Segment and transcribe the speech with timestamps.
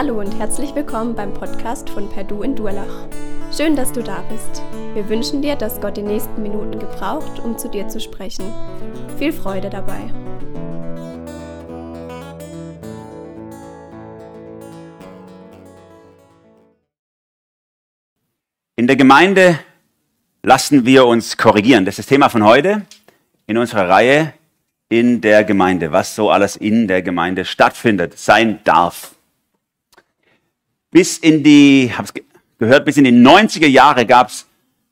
[0.00, 3.08] Hallo und herzlich willkommen beim Podcast von Perdu in Durlach.
[3.52, 4.62] Schön, dass du da bist.
[4.94, 8.44] Wir wünschen dir, dass Gott die nächsten Minuten gebraucht, um zu dir zu sprechen.
[9.18, 9.98] Viel Freude dabei.
[18.76, 19.58] In der Gemeinde
[20.44, 21.84] lassen wir uns korrigieren.
[21.84, 22.82] Das ist das Thema von heute
[23.48, 24.32] in unserer Reihe
[24.88, 29.17] in der Gemeinde, was so alles in der Gemeinde stattfindet, sein darf.
[30.90, 32.14] Bis in die, hab's
[32.58, 34.46] gehört, bis in die 90er Jahre gab es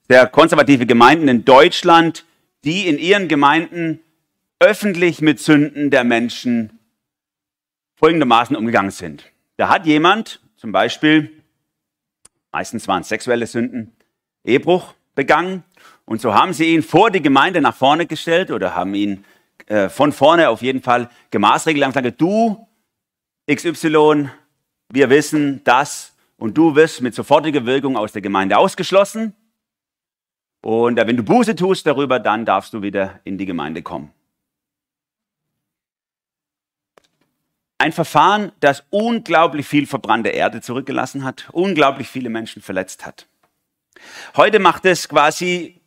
[0.09, 2.25] sehr konservative Gemeinden in Deutschland,
[2.65, 4.01] die in ihren Gemeinden
[4.59, 6.79] öffentlich mit Sünden der Menschen
[7.97, 9.25] folgendermaßen umgegangen sind.
[9.57, 11.37] Da hat jemand zum Beispiel
[12.57, 13.93] meistens waren es sexuelle Sünden,
[14.43, 15.63] Ehebruch begangen.
[16.07, 19.27] Und so haben sie ihn vor die Gemeinde nach vorne gestellt oder haben ihn
[19.67, 22.67] äh, von vorne auf jeden Fall gemaßregelt und gesagt, du
[23.53, 24.31] XY,
[24.89, 29.35] wir wissen das und du wirst mit sofortiger Wirkung aus der Gemeinde ausgeschlossen.
[30.63, 34.13] Und äh, wenn du Buße tust darüber, dann darfst du wieder in die Gemeinde kommen.
[37.79, 43.27] Ein Verfahren, das unglaublich viel verbrannte Erde zurückgelassen hat, unglaublich viele Menschen verletzt hat.
[44.35, 45.81] Heute macht es quasi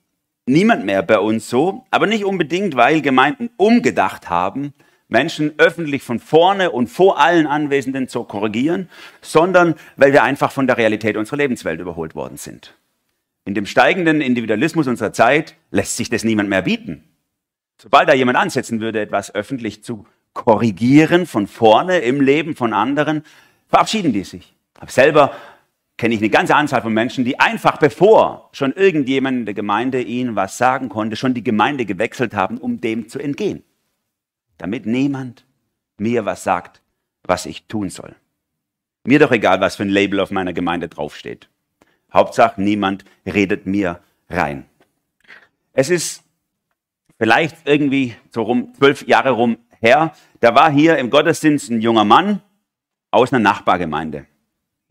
[0.46, 4.74] niemand mehr bei uns so, aber nicht unbedingt, weil Gemeinden umgedacht haben,
[5.10, 8.90] Menschen öffentlich von vorne und vor allen Anwesenden zu korrigieren,
[9.22, 12.76] sondern weil wir einfach von der Realität unserer Lebenswelt überholt worden sind.
[13.46, 17.04] In dem steigenden Individualismus unserer Zeit lässt sich das niemand mehr bieten.
[17.82, 23.24] Sobald da jemand ansetzen würde, etwas öffentlich zu korrigieren von vorne im Leben von anderen,
[23.68, 24.54] verabschieden die sich.
[24.78, 25.34] Aber selber
[25.98, 30.02] kenne ich eine ganze Anzahl von Menschen, die einfach bevor schon irgendjemand in der Gemeinde
[30.02, 33.64] ihnen was sagen konnte, schon die Gemeinde gewechselt haben, um dem zu entgehen.
[34.60, 35.46] Damit niemand
[35.98, 36.84] mir was sagt,
[37.24, 38.16] was ich tun soll.
[39.04, 41.50] Mir doch egal, was für ein Label auf meiner Gemeinde draufsteht.
[42.14, 44.66] Hauptsache, niemand redet mir rein.
[45.74, 46.24] Es ist
[47.18, 52.04] vielleicht irgendwie so rum, zwölf Jahre rum her, da war hier im Gottesdienst ein junger
[52.04, 52.42] Mann
[53.12, 54.26] aus einer Nachbargemeinde.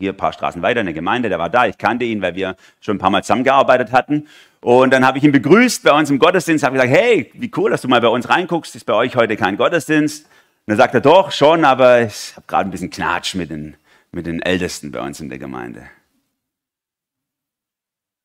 [0.01, 1.65] Hier ein paar Straßen weiter, eine Gemeinde, der war da.
[1.65, 4.29] Ich kannte ihn, weil wir schon ein paar Mal zusammengearbeitet hatten.
[4.61, 7.69] Und dann habe ich ihn begrüßt bei uns im Gottesdienst, habe gesagt, hey, wie cool,
[7.69, 8.77] dass du mal bei uns reinguckst.
[8.77, 10.25] Ist bei euch heute kein Gottesdienst?
[10.25, 10.31] Und
[10.67, 13.75] dann sagt er, doch, schon, aber ich habe gerade ein bisschen Knatsch mit den,
[14.13, 15.89] mit den Ältesten bei uns in der Gemeinde.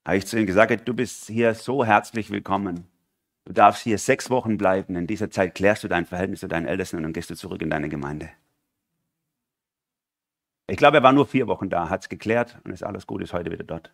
[0.07, 2.87] Habe ich zu ihm gesagt, du bist hier so herzlich willkommen.
[3.47, 4.95] Du darfst hier sechs Wochen bleiben.
[4.95, 7.63] In dieser Zeit klärst du dein Verhältnis zu deinen Ältesten und dann gehst du zurück
[7.63, 8.31] in deine Gemeinde.
[10.67, 13.23] Ich glaube, er war nur vier Wochen da, hat es geklärt und ist alles gut,
[13.23, 13.93] ist heute wieder dort.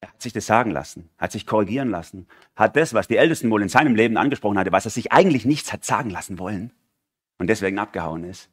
[0.00, 3.50] Er hat sich das sagen lassen, hat sich korrigieren lassen, hat das, was die Ältesten
[3.50, 6.72] wohl in seinem Leben angesprochen hatte, was er sich eigentlich nichts hat sagen lassen wollen
[7.38, 8.48] und deswegen abgehauen ist,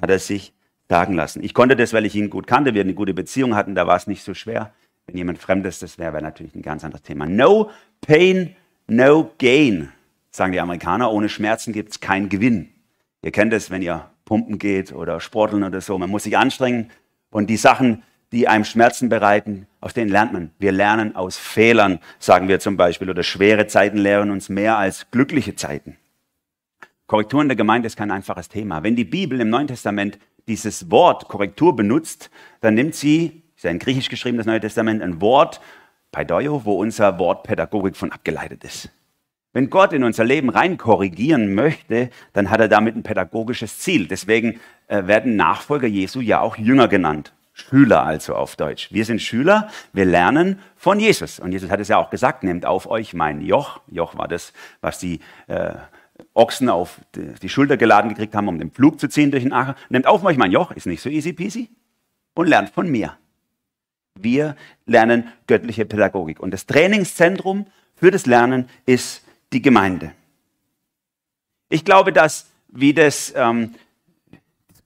[0.00, 0.52] hat er sich
[0.88, 1.42] sagen lassen.
[1.42, 3.96] Ich konnte das, weil ich ihn gut kannte, wir eine gute Beziehung hatten, da war
[3.96, 4.72] es nicht so schwer.
[5.06, 7.24] Wenn jemand Fremdes das wäre, wäre natürlich ein ganz anderes Thema.
[7.24, 7.70] No
[8.02, 8.54] pain,
[8.86, 9.92] no gain,
[10.30, 11.10] sagen die Amerikaner.
[11.12, 12.68] Ohne Schmerzen gibt es keinen Gewinn.
[13.22, 15.96] Ihr kennt es, wenn ihr pumpen geht oder sporteln oder so.
[15.96, 16.90] Man muss sich anstrengen
[17.30, 20.50] und die Sachen, die einem Schmerzen bereiten, aus denen lernt man.
[20.58, 25.10] Wir lernen aus Fehlern, sagen wir zum Beispiel, oder schwere Zeiten lehren uns mehr als
[25.10, 25.96] glückliche Zeiten.
[27.06, 28.82] Korrektur in der Gemeinde ist kein einfaches Thema.
[28.82, 32.30] Wenn die Bibel im Neuen Testament dieses Wort Korrektur benutzt,
[32.60, 35.60] dann nimmt sie ist ja in Griechisch geschrieben, das Neue Testament, ein Wort,
[36.12, 38.88] Paidoio, wo unser Wort Pädagogik von abgeleitet ist.
[39.52, 44.06] Wenn Gott in unser Leben rein korrigieren möchte, dann hat er damit ein pädagogisches Ziel.
[44.06, 47.32] Deswegen äh, werden Nachfolger Jesu ja auch Jünger genannt.
[47.54, 48.92] Schüler also auf Deutsch.
[48.92, 51.40] Wir sind Schüler, wir lernen von Jesus.
[51.40, 53.80] Und Jesus hat es ja auch gesagt, nehmt auf euch mein Joch.
[53.88, 55.74] Joch war das, was die äh,
[56.34, 59.76] Ochsen auf die Schulter geladen gekriegt haben, um den Pflug zu ziehen durch den Acher.
[59.88, 61.70] Nehmt auf euch mein Joch, ist nicht so easy peasy.
[62.34, 63.16] Und lernt von mir.
[64.14, 64.56] Wir
[64.86, 66.40] lernen göttliche Pädagogik.
[66.40, 70.12] Und das Trainingszentrum für das Lernen ist die Gemeinde.
[71.68, 73.74] Ich glaube, dass wie das ähm,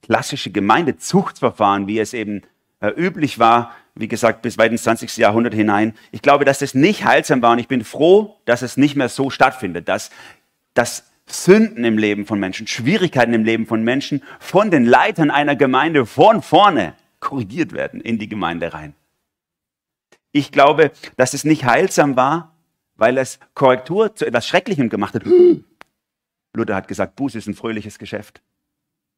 [0.01, 2.41] klassische Gemeindezuchtverfahren, wie es eben
[2.79, 5.17] äh, üblich war, wie gesagt, bis weit ins 20.
[5.17, 8.77] Jahrhundert hinein, ich glaube, dass das nicht heilsam war und ich bin froh, dass es
[8.77, 10.09] nicht mehr so stattfindet, dass,
[10.73, 15.55] dass Sünden im Leben von Menschen, Schwierigkeiten im Leben von Menschen von den Leitern einer
[15.55, 18.93] Gemeinde von vorne korrigiert werden in die Gemeinde rein.
[20.31, 22.52] Ich glaube, dass es nicht heilsam war,
[22.95, 25.23] weil es Korrektur zu etwas Schrecklichem gemacht hat.
[26.53, 28.41] Luther hat gesagt, Buß ist ein fröhliches Geschäft.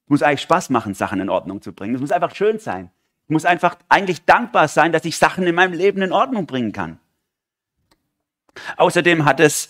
[0.06, 1.96] Es muss eigentlich Spaß machen, Sachen in Ordnung zu bringen.
[1.96, 2.92] Es muss einfach schön sein.
[3.26, 6.72] Ich muss einfach eigentlich dankbar sein, dass ich Sachen in meinem Leben in Ordnung bringen
[6.72, 7.00] kann.
[8.78, 9.70] Außerdem hat es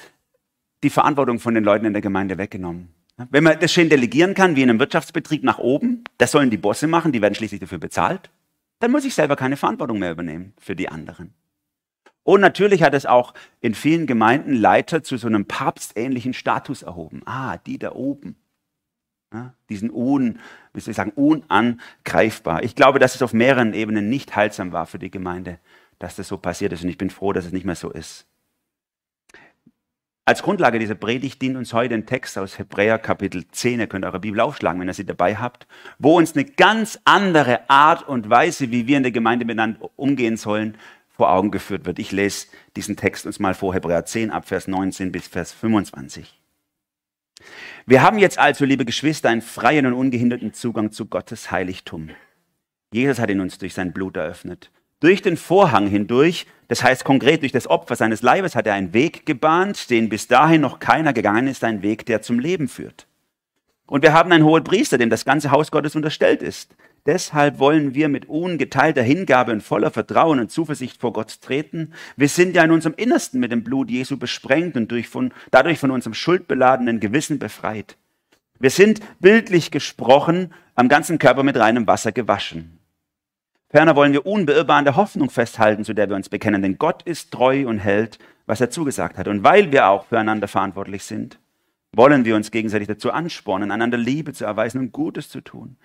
[0.83, 2.93] die Verantwortung von den Leuten in der Gemeinde weggenommen.
[3.17, 6.57] Wenn man das schön delegieren kann, wie in einem Wirtschaftsbetrieb nach oben, das sollen die
[6.57, 8.29] Bosse machen, die werden schließlich dafür bezahlt,
[8.79, 11.33] dann muss ich selber keine Verantwortung mehr übernehmen für die anderen.
[12.25, 17.22] Und natürlich hat es auch in vielen Gemeinden Leiter zu so einem papstähnlichen Status erhoben.
[17.25, 18.36] Ah, die da oben.
[19.31, 20.39] Ja, diesen un,
[20.74, 22.63] wie soll ich sagen, unangreifbar.
[22.63, 25.60] Ich glaube, dass es auf mehreren Ebenen nicht heilsam war für die Gemeinde,
[26.00, 26.83] dass das so passiert ist.
[26.83, 28.25] Und ich bin froh, dass es nicht mehr so ist.
[30.27, 33.81] Als Grundlage dieser Predigt dient uns heute ein Text aus Hebräer Kapitel 10.
[33.81, 35.68] Ihr könnt eure Bibel aufschlagen, wenn ihr sie dabei habt,
[36.00, 40.38] wo uns eine ganz andere Art und Weise, wie wir in der Gemeinde miteinander umgehen
[40.38, 40.75] sollen,
[41.15, 42.00] vor Augen geführt wird.
[42.00, 46.41] Ich lese diesen Text uns mal vor, Hebräer 10 ab Vers 19 bis Vers 25.
[47.85, 52.09] Wir haben jetzt also, liebe Geschwister, einen freien und ungehinderten Zugang zu Gottes Heiligtum.
[52.91, 54.71] Jesus hat ihn uns durch sein Blut eröffnet.
[55.00, 58.94] Durch den Vorhang hindurch, das heißt konkret durch das Opfer seines Leibes, hat er einen
[58.94, 63.07] Weg gebahnt, den bis dahin noch keiner gegangen ist, ein Weg, der zum Leben führt.
[63.85, 66.75] Und wir haben einen hohen Priester, dem das ganze Haus Gottes unterstellt ist.
[67.05, 71.93] Deshalb wollen wir mit ungeteilter Hingabe und voller Vertrauen und Zuversicht vor Gott treten.
[72.15, 75.77] Wir sind ja in unserem Innersten mit dem Blut Jesu besprengt und durch von, dadurch
[75.77, 77.95] von unserem schuldbeladenen Gewissen befreit.
[78.59, 82.79] Wir sind bildlich gesprochen am ganzen Körper mit reinem Wasser gewaschen.
[83.69, 87.03] Ferner wollen wir unbeirrbar an der Hoffnung festhalten, zu der wir uns bekennen, denn Gott
[87.03, 89.27] ist treu und hält, was er zugesagt hat.
[89.27, 91.39] Und weil wir auch füreinander verantwortlich sind,
[91.95, 95.77] wollen wir uns gegenseitig dazu anspornen, einander Liebe zu erweisen und Gutes zu tun.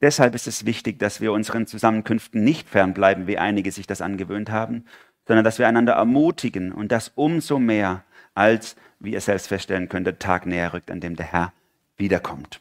[0.00, 4.50] Deshalb ist es wichtig, dass wir unseren Zusammenkünften nicht fernbleiben, wie einige sich das angewöhnt
[4.50, 4.84] haben,
[5.26, 8.04] sondern dass wir einander ermutigen und das umso mehr,
[8.34, 11.52] als, wie ihr selbst feststellen könnt, der Tag näher rückt, an dem der Herr
[11.96, 12.60] wiederkommt.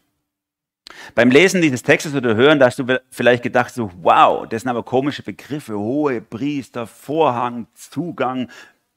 [1.15, 4.69] Beim Lesen dieses Textes oder Hören, da hast du vielleicht gedacht, so, wow, das sind
[4.69, 8.49] aber komische Begriffe, hohe Priester, Vorhang, Zugang,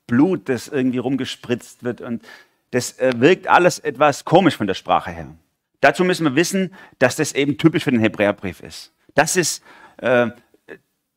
[0.06, 2.22] Blut, das irgendwie rumgespritzt wird und
[2.70, 5.28] das äh, wirkt alles etwas komisch von der Sprache her.
[5.82, 8.92] Dazu müssen wir wissen, dass das eben typisch für den Hebräerbrief ist.
[9.14, 9.62] Das ist
[9.98, 10.28] äh,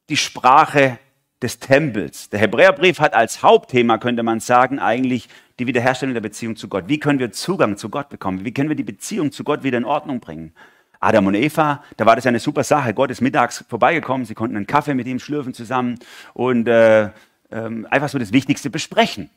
[0.10, 0.98] die Sprache
[1.42, 2.30] des Tempels.
[2.32, 5.30] Der Hebräerbrief hat als Hauptthema, könnte man sagen, eigentlich
[5.60, 6.86] die Wiederherstellung der Beziehung zu Gott.
[6.88, 8.44] Wie können wir Zugang zu Gott bekommen?
[8.44, 10.54] Wie können wir die Beziehung zu Gott wieder in Ordnung bringen?
[11.00, 12.96] Adam und Eva, da war das eine super Sache.
[12.96, 16.00] Gott ist mittags vorbeigekommen, sie konnten einen Kaffee mit ihm schlürfen zusammen
[16.34, 17.12] und äh, äh,
[17.52, 19.30] einfach so das Wichtigste besprechen.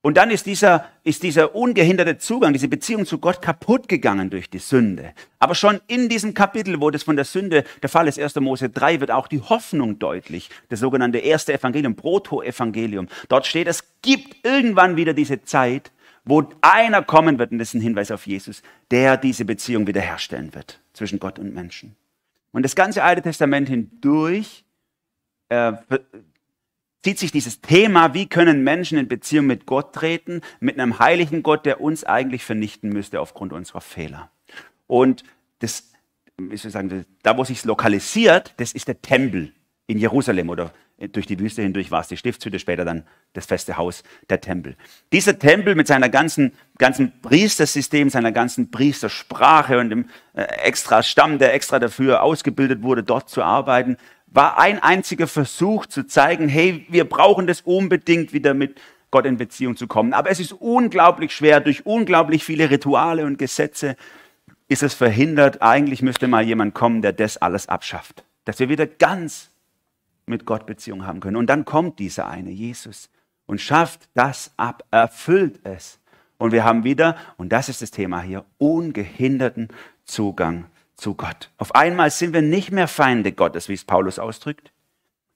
[0.00, 4.48] Und dann ist dieser, ist dieser ungehinderte Zugang, diese Beziehung zu Gott kaputt gegangen durch
[4.48, 5.12] die Sünde.
[5.40, 8.36] Aber schon in diesem Kapitel, wo das von der Sünde der Fall ist, 1.
[8.36, 10.50] Mose 3, wird auch die Hoffnung deutlich.
[10.68, 13.08] Das sogenannte erste Evangelium, Proto-Evangelium.
[13.28, 15.90] Dort steht, es gibt irgendwann wieder diese Zeit,
[16.24, 20.54] wo einer kommen wird, und das ist ein Hinweis auf Jesus, der diese Beziehung wiederherstellen
[20.54, 21.96] wird zwischen Gott und Menschen.
[22.52, 24.64] Und das ganze Alte Testament hindurch
[25.48, 25.72] äh,
[27.02, 31.42] zieht sich dieses Thema, wie können Menschen in Beziehung mit Gott treten, mit einem heiligen
[31.42, 34.30] Gott, der uns eigentlich vernichten müsste aufgrund unserer Fehler.
[34.86, 35.22] Und
[35.60, 35.92] das,
[36.36, 39.52] wie soll ich sagen, da wo sich lokalisiert, das ist der Tempel
[39.86, 40.72] in Jerusalem oder
[41.12, 44.76] durch die Wüste hindurch war es die Stiftshütte, später dann das feste Haus, der Tempel.
[45.12, 51.38] Dieser Tempel mit seiner ganzen, ganzen Priestersystem, seiner ganzen Priestersprache und dem äh, extra Stamm,
[51.38, 53.96] der extra dafür ausgebildet wurde, dort zu arbeiten,
[54.30, 58.80] war ein einziger Versuch zu zeigen, hey, wir brauchen das unbedingt wieder mit
[59.10, 60.12] Gott in Beziehung zu kommen.
[60.12, 63.96] Aber es ist unglaublich schwer, durch unglaublich viele Rituale und Gesetze
[64.68, 65.62] ist es verhindert.
[65.62, 68.24] Eigentlich müsste mal jemand kommen, der das alles abschafft.
[68.44, 69.50] Dass wir wieder ganz
[70.26, 71.36] mit Gott Beziehung haben können.
[71.36, 73.08] Und dann kommt dieser eine, Jesus,
[73.46, 75.98] und schafft das ab, erfüllt es.
[76.36, 79.68] Und wir haben wieder, und das ist das Thema hier, ungehinderten
[80.04, 80.66] Zugang
[80.98, 81.50] zu Gott.
[81.56, 84.72] Auf einmal sind wir nicht mehr Feinde Gottes, wie es Paulus ausdrückt,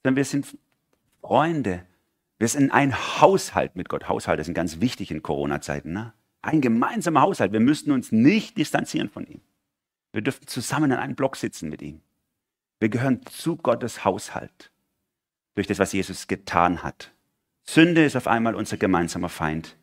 [0.03, 0.59] sondern wir sind
[1.21, 1.87] Freunde.
[2.39, 4.09] Wir sind ein Haushalt mit Gott.
[4.09, 5.93] Haushalte sind ganz wichtig in Corona-Zeiten.
[5.93, 6.13] Ne?
[6.43, 7.53] Ein gemeinsamer Haushalt.
[7.53, 9.41] Wir müssten uns nicht distanzieren von ihm.
[10.13, 12.03] Wir dürfen zusammen in einem Block sitzen mit ihm.
[12.81, 14.73] Wir gehören zu Gottes Haushalt
[15.55, 17.13] durch das, was Jesus getan hat.
[17.63, 19.77] Sünde ist auf einmal unser gemeinsamer Feind,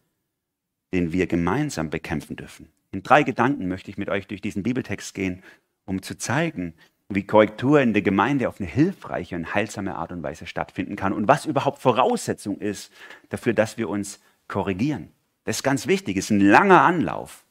[0.93, 2.67] den wir gemeinsam bekämpfen dürfen.
[2.91, 5.43] In drei Gedanken möchte ich mit euch durch diesen Bibeltext gehen
[5.89, 6.73] um zu zeigen,
[7.09, 11.11] wie Korrektur in der Gemeinde auf eine hilfreiche und heilsame Art und Weise stattfinden kann
[11.11, 12.93] und was überhaupt Voraussetzung ist
[13.29, 15.09] dafür, dass wir uns korrigieren.
[15.43, 17.43] Das ist ganz wichtig, es ist ein langer Anlauf,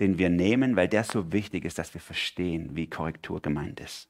[0.00, 4.08] den wir nehmen, weil der so wichtig ist, dass wir verstehen, wie Korrektur gemeint ist.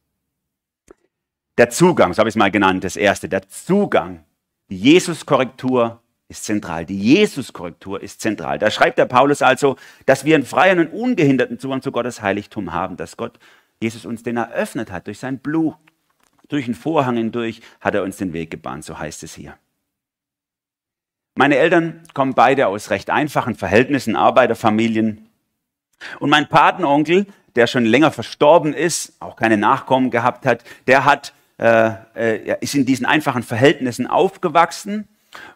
[1.58, 4.24] Der Zugang, so habe ich es mal genannt, das erste, der Zugang.
[4.70, 6.86] Die Jesus-Korrektur ist zentral.
[6.86, 8.58] Die Jesus-Korrektur ist zentral.
[8.58, 9.76] Da schreibt der Paulus also,
[10.06, 13.38] dass wir einen freien und ungehinderten Zugang zu Gottes Heiligtum haben, dass Gott
[13.84, 15.76] Jesus uns den eröffnet hat durch sein Blut.
[16.48, 19.56] Durch den Vorhang hindurch hat er uns den Weg gebahnt, so heißt es hier.
[21.34, 25.28] Meine Eltern kommen beide aus recht einfachen Verhältnissen, Arbeiterfamilien.
[26.18, 27.26] Und mein Patenonkel,
[27.56, 32.74] der schon länger verstorben ist, auch keine Nachkommen gehabt hat, der hat, äh, äh, ist
[32.74, 35.08] in diesen einfachen Verhältnissen aufgewachsen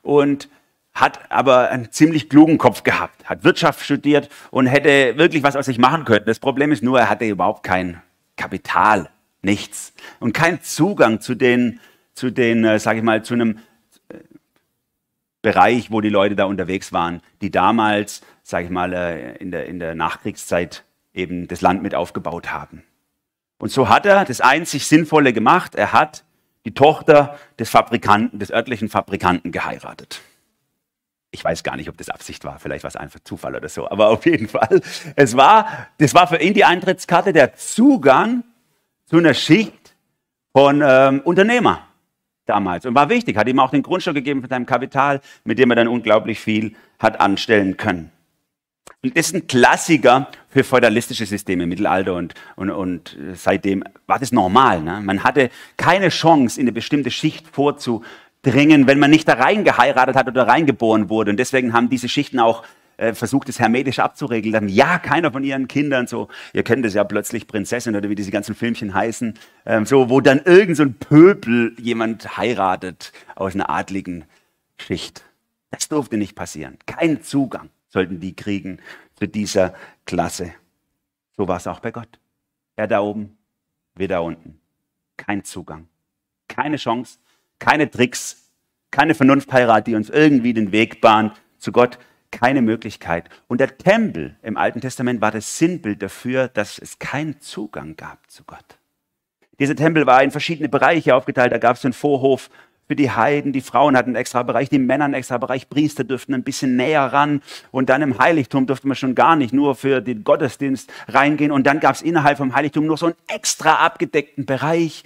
[0.02, 0.50] und
[0.92, 5.66] hat aber einen ziemlich klugen Kopf gehabt, hat Wirtschaft studiert und hätte wirklich was aus
[5.66, 6.26] sich machen können.
[6.26, 8.02] Das Problem ist nur, er hatte überhaupt kein
[8.38, 9.10] Kapital,
[9.42, 11.80] nichts und keinen Zugang zu den,
[12.14, 13.58] zu den, äh, sage ich mal, zu einem
[14.08, 14.18] äh,
[15.42, 19.66] Bereich, wo die Leute da unterwegs waren, die damals, sage ich mal, äh, in der,
[19.66, 22.82] in der Nachkriegszeit eben das Land mit aufgebaut haben.
[23.58, 25.74] Und so hat er das einzig Sinnvolle gemacht.
[25.74, 26.24] Er hat
[26.64, 30.20] die Tochter des Fabrikanten, des örtlichen Fabrikanten geheiratet.
[31.30, 33.90] Ich weiß gar nicht, ob das Absicht war, vielleicht war es einfach Zufall oder so,
[33.90, 34.80] aber auf jeden Fall,
[35.14, 38.44] es war, das war für ihn die Eintrittskarte, der Zugang
[39.04, 39.94] zu einer Schicht
[40.52, 41.86] von ähm, Unternehmer
[42.46, 45.70] damals und war wichtig, hat ihm auch den Grundstock gegeben von seinem Kapital, mit dem
[45.70, 48.10] er dann unglaublich viel hat anstellen können.
[49.02, 54.18] Und das ist ein Klassiker für feudalistische Systeme im Mittelalter und, und, und seitdem war
[54.18, 54.82] das normal.
[54.82, 55.00] Ne?
[55.02, 58.02] Man hatte keine Chance, in eine bestimmte Schicht vorzu,
[58.42, 61.30] dringen, wenn man nicht da reingeheiratet hat oder reingeboren wurde.
[61.30, 62.64] Und deswegen haben diese Schichten auch
[62.98, 64.52] äh, versucht, es hermetisch abzuregeln.
[64.52, 68.14] Dann, ja, keiner von ihren Kindern, so, ihr kennt es ja plötzlich Prinzessin oder wie
[68.14, 69.34] diese ganzen Filmchen heißen,
[69.66, 74.24] ähm, so, wo dann irgend so ein Pöbel jemand heiratet aus einer adligen
[74.76, 75.24] Schicht.
[75.70, 76.78] Das durfte nicht passieren.
[76.86, 78.80] Keinen Zugang sollten die kriegen
[79.14, 80.52] zu dieser Klasse.
[81.36, 82.18] So war es auch bei Gott.
[82.76, 83.36] Er da oben,
[83.94, 84.60] wir da unten.
[85.16, 85.88] Kein Zugang.
[86.48, 87.18] Keine Chance
[87.58, 88.50] keine Tricks,
[88.90, 91.98] keine Vernunftheirat, die uns irgendwie den Weg bahnt zu Gott,
[92.30, 93.28] keine Möglichkeit.
[93.46, 98.30] Und der Tempel im Alten Testament war das Sinnbild dafür, dass es keinen Zugang gab
[98.30, 98.78] zu Gott.
[99.58, 101.52] Dieser Tempel war in verschiedene Bereiche aufgeteilt.
[101.52, 102.50] Da gab es einen Vorhof
[102.88, 106.04] für die Heiden, die Frauen hatten einen extra Bereich, die Männer einen extra Bereich, Priester
[106.04, 109.74] dürften ein bisschen näher ran und dann im Heiligtum durfte man schon gar nicht nur
[109.74, 113.74] für den Gottesdienst reingehen und dann gab es innerhalb vom Heiligtum noch so einen extra
[113.74, 115.04] abgedeckten Bereich,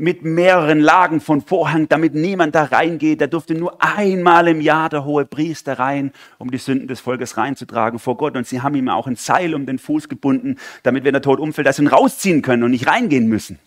[0.00, 3.20] mit mehreren Lagen von Vorhang, damit niemand da reingeht.
[3.20, 7.36] Da durfte nur einmal im Jahr der hohe Priester rein, um die Sünden des Volkes
[7.36, 8.36] reinzutragen vor Gott.
[8.36, 11.40] Und sie haben ihm auch ein Seil um den Fuß gebunden, damit, wenn der Tod
[11.40, 13.58] umfällt, dass sie ihn rausziehen können und nicht reingehen müssen.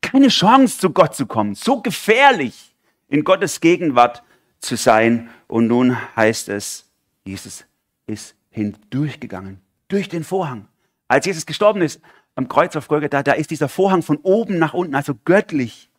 [0.00, 1.54] Keine Chance, zu Gott zu kommen.
[1.54, 2.74] So gefährlich,
[3.08, 4.22] in Gottes Gegenwart
[4.60, 5.30] zu sein.
[5.48, 6.86] Und nun heißt es,
[7.24, 7.64] Jesus
[8.06, 10.68] ist hindurchgegangen, durch den Vorhang.
[11.08, 12.00] Als Jesus gestorben ist,
[12.36, 15.90] am Kreuz auf Golgatha, da ist dieser Vorhang von oben nach unten, also göttlich,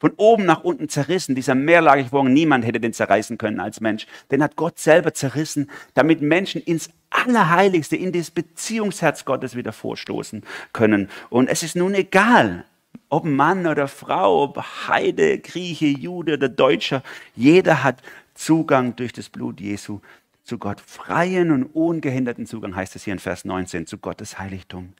[0.00, 1.36] von oben nach unten zerrissen.
[1.36, 4.06] Dieser mehrlagige Vorhang, niemand hätte den zerreißen können als Mensch.
[4.32, 10.42] Den hat Gott selber zerrissen, damit Menschen ins Allerheiligste, in das Beziehungsherz Gottes wieder vorstoßen
[10.72, 11.08] können.
[11.30, 12.64] Und es ist nun egal,
[13.10, 17.02] ob Mann oder Frau, ob Heide, Grieche, Jude oder Deutscher,
[17.36, 18.02] jeder hat
[18.34, 20.00] Zugang durch das Blut Jesu
[20.42, 20.80] zu Gott.
[20.80, 24.94] Freien und ungehinderten Zugang heißt es hier in Vers 19 zu Gottes Heiligtum.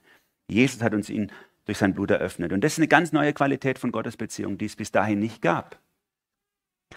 [0.47, 1.31] Jesus hat uns ihn
[1.65, 2.51] durch sein Blut eröffnet.
[2.51, 5.41] Und das ist eine ganz neue Qualität von Gottes Beziehung, die es bis dahin nicht
[5.41, 5.79] gab.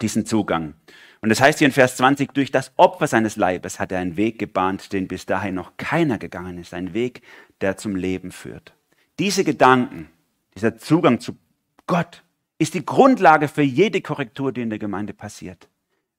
[0.01, 0.75] Diesen Zugang.
[1.21, 4.17] Und das heißt hier in Vers 20, durch das Opfer seines Leibes hat er einen
[4.17, 6.73] Weg gebahnt, den bis dahin noch keiner gegangen ist.
[6.73, 7.21] Ein Weg,
[7.61, 8.73] der zum Leben führt.
[9.17, 10.09] Diese Gedanken,
[10.55, 11.37] dieser Zugang zu
[11.87, 12.23] Gott
[12.59, 15.67] ist die Grundlage für jede Korrektur, die in der Gemeinde passiert.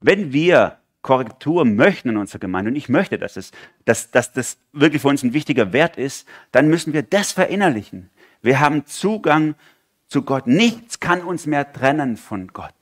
[0.00, 3.52] Wenn wir Korrektur möchten in unserer Gemeinde, und ich möchte, dass, es,
[3.84, 8.10] dass, dass das wirklich für uns ein wichtiger Wert ist, dann müssen wir das verinnerlichen.
[8.42, 9.54] Wir haben Zugang
[10.06, 10.46] zu Gott.
[10.46, 12.74] Nichts kann uns mehr trennen von Gott.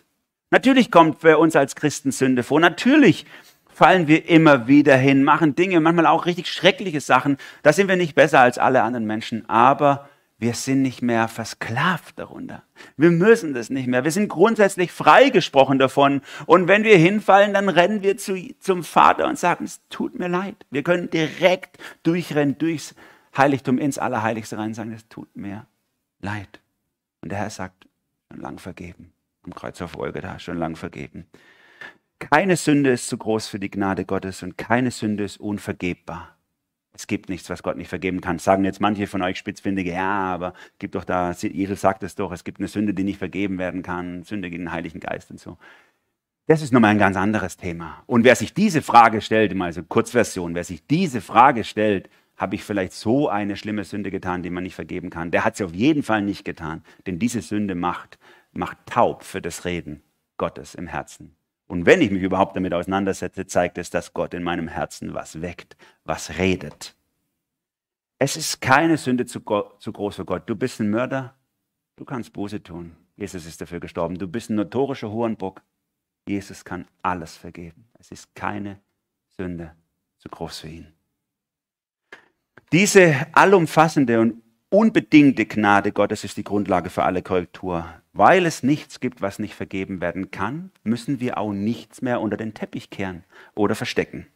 [0.50, 2.60] Natürlich kommt für uns als Christen Sünde vor.
[2.60, 3.26] Natürlich
[3.68, 7.36] fallen wir immer wieder hin, machen Dinge, manchmal auch richtig schreckliche Sachen.
[7.62, 9.48] Da sind wir nicht besser als alle anderen Menschen.
[9.50, 12.62] Aber wir sind nicht mehr versklavt darunter.
[12.98, 14.04] Wir müssen das nicht mehr.
[14.04, 16.20] Wir sind grundsätzlich freigesprochen davon.
[16.44, 20.28] Und wenn wir hinfallen, dann rennen wir zu, zum Vater und sagen, es tut mir
[20.28, 20.66] leid.
[20.70, 22.94] Wir können direkt durchrennen, durchs
[23.34, 25.66] Heiligtum ins Allerheiligste rein und sagen, es tut mir
[26.20, 26.60] leid.
[27.22, 27.88] Und der Herr sagt,
[28.30, 29.12] schon lang vergeben.
[29.42, 31.26] Am Kreuz auf da, schon lang vergeben.
[32.18, 36.35] Keine Sünde ist zu groß für die Gnade Gottes und keine Sünde ist unvergebbar.
[36.96, 38.38] Es gibt nichts, was Gott nicht vergeben kann.
[38.38, 42.32] Sagen jetzt manche von euch Spitzfindige, ja, aber gibt doch da, Jesus sagt es doch,
[42.32, 45.38] es gibt eine Sünde, die nicht vergeben werden kann, Sünde gegen den Heiligen Geist und
[45.38, 45.58] so.
[46.46, 48.02] Das ist nochmal ein ganz anderes Thema.
[48.06, 52.54] Und wer sich diese Frage stellt, mal so Kurzversion, wer sich diese Frage stellt, habe
[52.54, 55.64] ich vielleicht so eine schlimme Sünde getan, die man nicht vergeben kann, der hat sie
[55.64, 56.82] auf jeden Fall nicht getan.
[57.06, 58.18] Denn diese Sünde macht,
[58.52, 60.02] macht taub für das Reden
[60.38, 61.35] Gottes im Herzen.
[61.66, 65.40] Und wenn ich mich überhaupt damit auseinandersetze, zeigt es, dass Gott in meinem Herzen was
[65.42, 66.94] weckt, was redet.
[68.18, 69.40] Es ist keine Sünde zu,
[69.78, 70.48] zu, groß für Gott.
[70.48, 71.34] Du bist ein Mörder,
[71.96, 72.96] du kannst Buße tun.
[73.16, 74.16] Jesus ist dafür gestorben.
[74.16, 75.62] Du bist ein notorischer Hurenbock.
[76.28, 77.88] Jesus kann alles vergeben.
[77.98, 78.80] Es ist keine
[79.36, 79.74] Sünde
[80.18, 80.92] zu groß für ihn.
[82.72, 87.88] Diese allumfassende und unbedingte Gnade Gottes ist die Grundlage für alle Korrektur.
[88.12, 92.36] Weil es nichts gibt, was nicht vergeben werden kann, müssen wir auch nichts mehr unter
[92.36, 94.26] den Teppich kehren oder verstecken.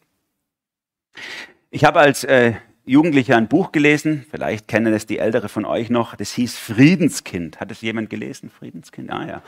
[1.71, 2.53] Ich habe als äh,
[2.85, 7.59] Jugendlicher ein Buch gelesen, vielleicht kennen es die Ältere von euch noch, das hieß Friedenskind.
[7.59, 9.11] Hat es jemand gelesen, Friedenskind?
[9.11, 9.41] Ah ja.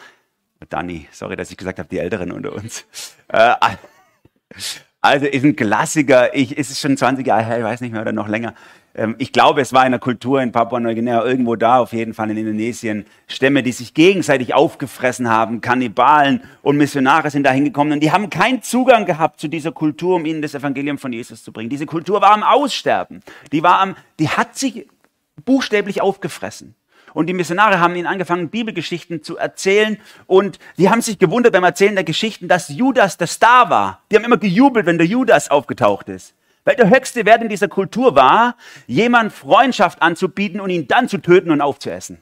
[0.70, 2.86] Danny, sorry, dass ich gesagt habe, die Älteren unter uns.
[3.28, 3.56] Äh,
[5.02, 8.02] also ist ein Klassiker, ich, ist es schon 20 Jahre her, ich weiß nicht mehr,
[8.02, 8.54] oder noch länger.
[8.96, 12.30] Ähm, ich glaube, es war in der Kultur in Papua-Neuguinea irgendwo da, auf jeden Fall
[12.32, 18.00] in Indonesien, Stämme, die sich gegenseitig aufgefressen haben, Kannibalen und Missionare sind da hingekommen und
[18.02, 21.52] die haben keinen Zugang gehabt zu dieser Kultur, um ihnen das Evangelium von Jesus zu
[21.52, 21.70] bringen.
[21.70, 23.22] Diese Kultur war am Aussterben.
[23.52, 24.88] Die war am, die hat sich
[25.46, 26.76] buchstäblich aufgefressen.
[27.14, 29.98] Und die Missionare haben ihnen angefangen, Bibelgeschichten zu erzählen.
[30.26, 34.02] Und die haben sich gewundert beim Erzählen der Geschichten, dass Judas der Star war.
[34.10, 36.34] Die haben immer gejubelt, wenn der Judas aufgetaucht ist.
[36.64, 38.56] Weil der höchste Wert in dieser Kultur war,
[38.88, 42.22] jemand Freundschaft anzubieten und ihn dann zu töten und aufzuessen.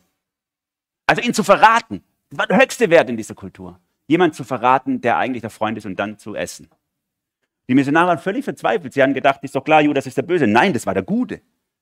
[1.05, 2.03] Also ihn zu verraten.
[2.29, 3.79] Das war der höchste Wert in dieser Kultur.
[4.07, 6.69] Jemand zu verraten, der eigentlich der Freund ist und dann zu essen.
[7.67, 8.93] Die Missionare waren völlig verzweifelt.
[8.93, 10.47] Sie haben gedacht, ist doch klar, Judas ist der Böse.
[10.47, 11.41] Nein, das war der Gute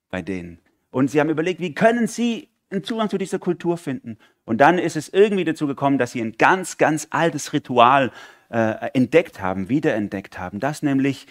[0.09, 0.59] bei denen.
[0.91, 4.17] Und sie haben überlegt, wie können sie einen Zugang zu dieser Kultur finden?
[4.45, 8.11] Und dann ist es irgendwie dazu gekommen, dass sie ein ganz, ganz altes Ritual
[8.49, 10.59] äh, entdeckt haben, wiederentdeckt haben.
[10.59, 11.27] Das nämlich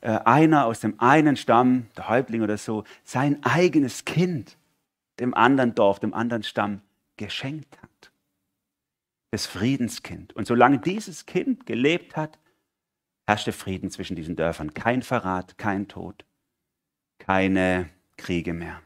[0.00, 4.56] einer aus dem einen Stamm, der Häuptling oder so, sein eigenes Kind
[5.20, 6.82] dem anderen Dorf, dem anderen Stamm
[7.16, 8.12] geschenkt hat.
[9.30, 10.34] Das Friedenskind.
[10.34, 12.38] Und solange dieses Kind gelebt hat,
[13.26, 14.72] herrschte Frieden zwischen diesen Dörfern.
[14.72, 16.24] Kein Verrat, kein Tod,
[17.18, 18.80] keine Kriege mehr.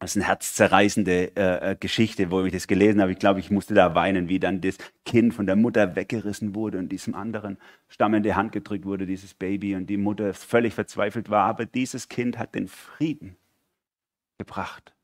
[0.00, 3.12] Das ist eine herzzerreißende äh, äh, Geschichte, wo ich das gelesen habe.
[3.12, 6.78] Ich glaube, ich musste da weinen, wie dann das Kind von der Mutter weggerissen wurde
[6.78, 10.72] und diesem anderen Stamm in die Hand gedrückt wurde, dieses Baby, und die Mutter völlig
[10.72, 11.44] verzweifelt war.
[11.44, 13.36] Aber dieses Kind hat den Frieden
[14.38, 14.94] gebracht.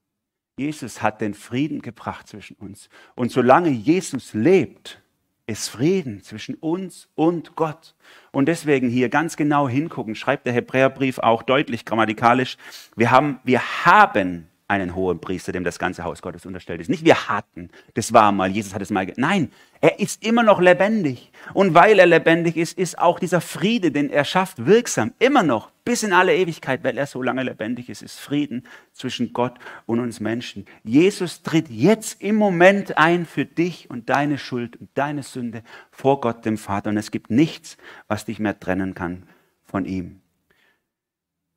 [0.56, 2.88] Jesus hat den Frieden gebracht zwischen uns.
[3.14, 5.02] Und solange Jesus lebt,
[5.46, 7.94] ist Frieden zwischen uns und Gott.
[8.32, 12.56] Und deswegen hier ganz genau hingucken, schreibt der Hebräerbrief auch deutlich grammatikalisch.
[12.96, 16.90] Wir haben, wir haben einen hohen Priester, dem das ganze Haus Gottes unterstellt ist.
[16.90, 19.07] Nicht wir hatten, das war mal, Jesus hat es mal.
[19.16, 21.31] Nein, er ist immer noch lebendig.
[21.55, 25.12] Und weil er lebendig ist, ist auch dieser Friede, den er schafft, wirksam.
[25.20, 29.33] Immer noch, bis in alle Ewigkeit, weil er so lange lebendig ist, ist Frieden zwischen
[29.33, 29.55] Gott
[29.87, 30.66] und uns Menschen.
[30.83, 36.20] Jesus tritt jetzt im Moment ein für dich und deine Schuld und deine Sünde vor
[36.20, 36.90] Gott, dem Vater.
[36.90, 37.76] Und es gibt nichts,
[38.09, 39.29] was dich mehr trennen kann
[39.62, 40.22] von ihm.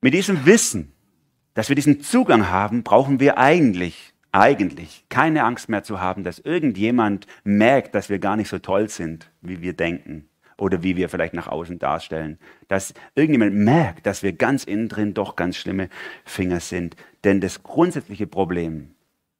[0.02, 0.93] Mit diesem Wissen,
[1.60, 6.39] dass wir diesen Zugang haben, brauchen wir eigentlich, eigentlich keine Angst mehr zu haben, dass
[6.39, 11.10] irgendjemand merkt, dass wir gar nicht so toll sind, wie wir denken oder wie wir
[11.10, 12.39] vielleicht nach außen darstellen.
[12.69, 15.89] Dass irgendjemand merkt, dass wir ganz innen drin doch ganz schlimme
[16.24, 16.95] Finger sind.
[17.26, 18.91] Denn das grundsätzliche Problem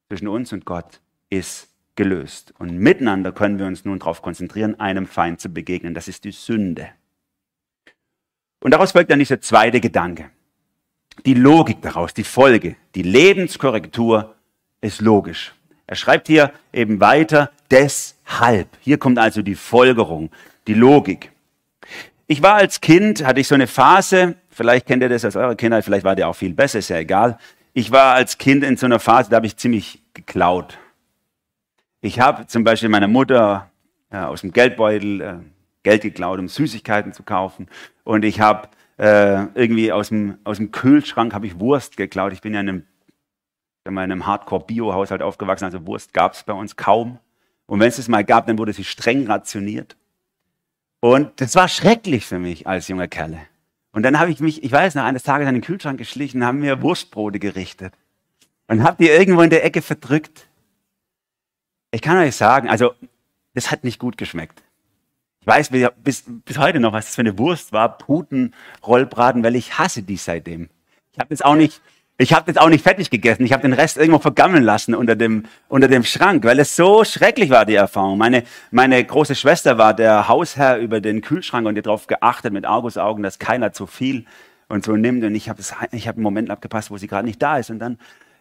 [0.10, 2.54] zwischen uns und Gott ist gelöst.
[2.60, 5.94] Und miteinander können wir uns nun darauf konzentrieren, einem Feind zu begegnen.
[5.94, 6.90] Das ist die Sünde.
[8.60, 10.32] Und daraus folgt dann dieser zweite Gedanke
[11.26, 14.36] die Logik daraus, die Folge, die Lebenskorrektur
[14.82, 15.54] ist logisch.
[15.88, 18.68] Er schreibt hier eben weiter, deshalb.
[18.82, 20.30] Hier kommt also die Folgerung,
[20.68, 21.32] die Logik.
[22.28, 25.56] Ich war als Kind, hatte ich so eine Phase, vielleicht kennt ihr das aus eurer
[25.56, 27.40] Kindheit, vielleicht war der auch viel besser, ist ja egal.
[27.74, 30.78] Ich war als Kind in so einer Phase, da habe ich ziemlich geklaut.
[32.02, 33.72] Ich habe zum Beispiel meiner Mutter
[34.12, 35.34] ja, aus dem Geldbeutel äh,
[35.84, 37.68] Geld geklaut, um Süßigkeiten zu kaufen.
[38.04, 42.34] Und ich habe äh, irgendwie aus dem, aus dem Kühlschrank habe ich Wurst geklaut.
[42.34, 42.84] Ich bin ja in einem,
[43.86, 47.18] in einem Hardcore-Bio-Haushalt aufgewachsen, also Wurst gab es bei uns kaum.
[47.66, 49.96] Und wenn es es mal gab, dann wurde sie streng rationiert.
[51.00, 53.40] Und das war schrecklich für mich als junger Kerle.
[53.94, 56.60] Und dann habe ich mich, ich weiß noch, eines Tages an den Kühlschrank geschlichen, haben
[56.60, 57.94] mir Wurstbrote gerichtet
[58.68, 60.48] und habe die irgendwo in der Ecke verdrückt.
[61.92, 62.94] Ich kann euch sagen, also
[63.54, 64.62] das hat nicht gut geschmeckt.
[65.42, 65.72] Ich weiß
[66.04, 67.98] bis, bis heute noch, was das für eine Wurst war.
[67.98, 68.54] Puten,
[68.86, 70.70] Rollbraten, weil ich hasse die seitdem.
[71.14, 71.82] Ich habe das auch nicht,
[72.18, 73.46] ich habe das auch nicht fertig gegessen.
[73.46, 77.06] Ich habe den Rest irgendwo vergammeln lassen unter dem, unter dem Schrank, weil es so
[77.06, 78.18] schrecklich war, die Erfahrung.
[78.18, 82.66] Meine, meine große Schwester war der Hausherr über den Kühlschrank und die darauf geachtet mit
[82.66, 84.26] Argusaugen, dass keiner zu viel
[84.68, 85.24] und so nimmt.
[85.24, 85.62] Und ich habe
[85.94, 87.70] ich hab einen Moment abgepasst, wo sie gerade nicht da ist.
[87.70, 87.98] Und dann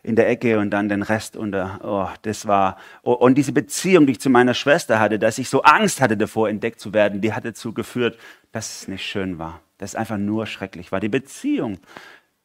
[0.08, 1.80] in der Ecke und dann den Rest unter.
[1.84, 2.78] Oh, das war.
[3.02, 6.16] Oh, und diese Beziehung, die ich zu meiner Schwester hatte, dass ich so Angst hatte
[6.16, 8.18] davor, entdeckt zu werden, die hat dazu geführt,
[8.50, 9.60] dass es nicht schön war.
[9.76, 11.00] Dass es einfach nur schrecklich war.
[11.00, 11.78] Die Beziehung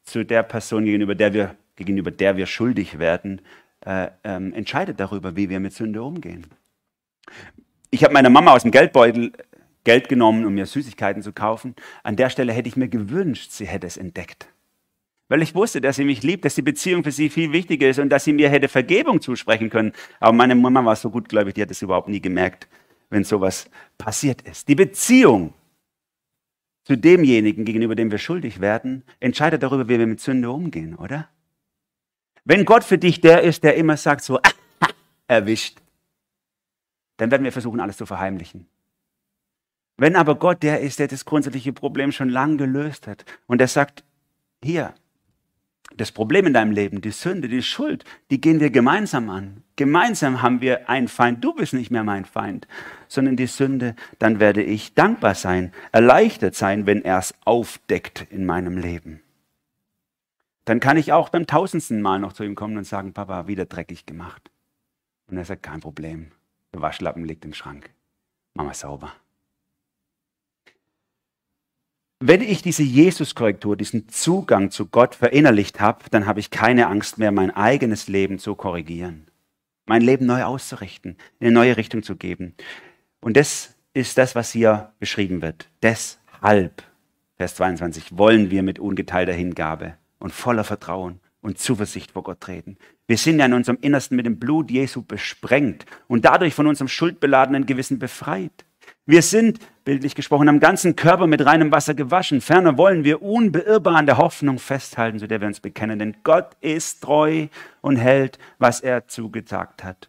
[0.02, 3.40] zu der Person, gegenüber der wir, gegenüber der wir schuldig werden,
[3.80, 6.46] äh, ähm, entscheidet darüber, wie wir mit Sünde umgehen.
[7.90, 9.32] Ich habe meiner Mama aus dem Geldbeutel
[9.84, 11.74] Geld genommen, um mir Süßigkeiten zu kaufen.
[12.02, 14.48] An der Stelle hätte ich mir gewünscht, sie hätte es entdeckt.
[15.28, 17.98] Weil ich wusste, dass sie mich liebt, dass die Beziehung für sie viel wichtiger ist
[17.98, 19.92] und dass sie mir hätte Vergebung zusprechen können.
[20.20, 22.68] Aber meine Mama war so gut, glaube ich, die hat es überhaupt nie gemerkt,
[23.08, 24.68] wenn sowas passiert ist.
[24.68, 25.54] Die Beziehung
[26.84, 31.28] zu demjenigen, gegenüber dem wir schuldig werden, entscheidet darüber, wie wir mit Sünde umgehen, oder?
[32.44, 34.88] Wenn Gott für dich der ist, der immer sagt so, ah,
[35.26, 35.80] erwischt,
[37.16, 38.66] dann werden wir versuchen, alles zu verheimlichen.
[39.96, 43.68] Wenn aber Gott der ist, der das grundsätzliche Problem schon lange gelöst hat und der
[43.68, 44.04] sagt,
[44.62, 44.94] hier,
[45.96, 49.62] das Problem in deinem Leben, die Sünde, die Schuld, die gehen wir gemeinsam an.
[49.76, 51.44] Gemeinsam haben wir einen Feind.
[51.44, 52.66] Du bist nicht mehr mein Feind,
[53.08, 53.94] sondern die Sünde.
[54.18, 59.20] Dann werde ich dankbar sein, erleichtert sein, wenn er es aufdeckt in meinem Leben.
[60.64, 63.66] Dann kann ich auch beim tausendsten Mal noch zu ihm kommen und sagen, Papa, wieder
[63.66, 64.50] dreckig gemacht.
[65.26, 66.32] Und er sagt, kein Problem.
[66.72, 67.90] Der Waschlappen liegt im Schrank.
[68.54, 69.12] Mach mal sauber.
[72.26, 77.18] Wenn ich diese Jesus-Korrektur, diesen Zugang zu Gott verinnerlicht habe, dann habe ich keine Angst
[77.18, 79.26] mehr, mein eigenes Leben zu korrigieren,
[79.84, 82.54] mein Leben neu auszurichten, in eine neue Richtung zu geben.
[83.20, 85.68] Und das ist das, was hier beschrieben wird.
[85.82, 86.82] Deshalb,
[87.36, 92.78] Vers 22, wollen wir mit ungeteilter Hingabe und voller Vertrauen und Zuversicht vor Gott treten.
[93.06, 96.88] Wir sind ja in unserem Innersten mit dem Blut Jesu besprengt und dadurch von unserem
[96.88, 98.64] schuldbeladenen Gewissen befreit.
[99.06, 102.40] Wir sind, bildlich gesprochen, am ganzen Körper mit reinem Wasser gewaschen.
[102.40, 105.98] Ferner wollen wir unbeirrbar an der Hoffnung festhalten, zu der wir uns bekennen.
[105.98, 107.48] Denn Gott ist treu
[107.82, 110.08] und hält, was er zugesagt hat.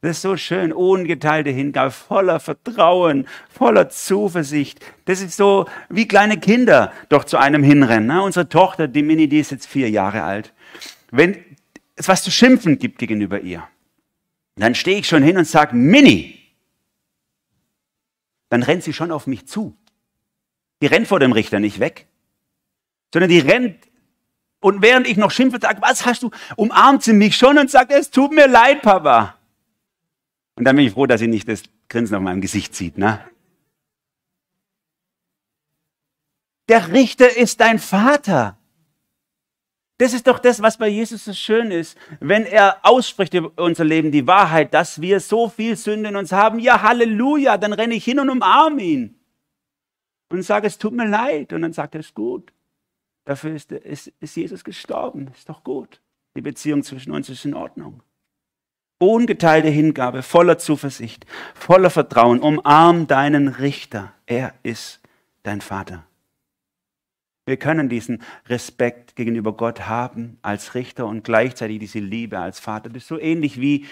[0.00, 4.84] Das ist so schön, ungeteilte Hingabe, voller Vertrauen, voller Zuversicht.
[5.04, 8.08] Das ist so wie kleine Kinder doch zu einem hinrennen.
[8.08, 8.22] Ne?
[8.22, 10.52] Unsere Tochter, die Mini, die ist jetzt vier Jahre alt.
[11.12, 11.36] Wenn
[11.94, 13.62] es was zu schimpfen gibt gegenüber ihr,
[14.56, 16.43] dann stehe ich schon hin und sage, Mini,
[18.54, 19.76] dann rennt sie schon auf mich zu.
[20.80, 22.06] Die rennt vor dem Richter nicht weg,
[23.12, 23.88] sondern die rennt
[24.60, 27.90] und während ich noch schimpfe, sagt, was hast du, umarmt sie mich schon und sagt,
[27.90, 29.36] es tut mir leid, Papa.
[30.54, 32.96] Und dann bin ich froh, dass sie nicht das Grinsen auf meinem Gesicht sieht.
[32.96, 33.28] Ne?
[36.68, 38.56] Der Richter ist dein Vater.
[39.98, 43.84] Das ist doch das, was bei Jesus so schön ist, wenn er ausspricht über unser
[43.84, 46.58] Leben die Wahrheit, dass wir so viel Sünde in uns haben.
[46.58, 49.20] Ja, Halleluja, dann renne ich hin und umarme ihn
[50.30, 51.52] und sage, es tut mir leid.
[51.52, 52.52] Und dann sagt er, es ist gut.
[53.24, 55.30] Dafür ist, ist, ist Jesus gestorben.
[55.34, 56.00] Ist doch gut.
[56.36, 58.02] Die Beziehung zwischen uns ist in Ordnung.
[58.98, 62.40] Ungeteilte Hingabe, voller Zuversicht, voller Vertrauen.
[62.40, 64.12] Umarm deinen Richter.
[64.26, 65.00] Er ist
[65.42, 66.06] dein Vater.
[67.46, 72.88] Wir können diesen Respekt gegenüber Gott haben als Richter und gleichzeitig diese Liebe als Vater.
[72.88, 73.86] Das ist so ähnlich wie,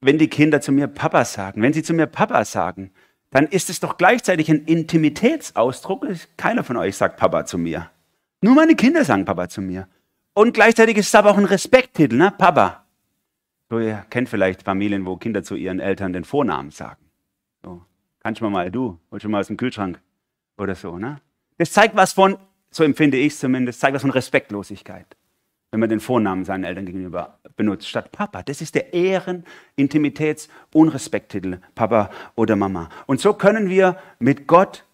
[0.00, 1.62] wenn die Kinder zu mir Papa sagen.
[1.62, 2.90] Wenn sie zu mir Papa sagen,
[3.30, 6.06] dann ist es doch gleichzeitig ein Intimitätsausdruck.
[6.36, 7.90] Keiner von euch sagt Papa zu mir.
[8.42, 9.88] Nur meine Kinder sagen Papa zu mir.
[10.34, 12.32] Und gleichzeitig ist es aber auch ein Respekttitel, ne?
[12.36, 12.84] Papa.
[13.70, 17.04] So, ihr kennt vielleicht Familien, wo Kinder zu ihren Eltern den Vornamen sagen.
[17.62, 17.82] So,
[18.20, 20.00] kannst du mal, du, holst du mal aus dem Kühlschrank
[20.56, 21.20] oder so, ne?
[21.58, 22.38] Das zeigt was von
[22.70, 25.16] so empfinde ich es zumindest, zeigt was von Respektlosigkeit,
[25.70, 28.42] wenn man den Vornamen seinen Eltern gegenüber benutzt, statt Papa.
[28.42, 29.44] Das ist der Ehren-,
[29.76, 32.88] Intimitäts-, Unrespekttitel, Papa oder Mama.
[33.06, 34.84] Und so können wir mit Gott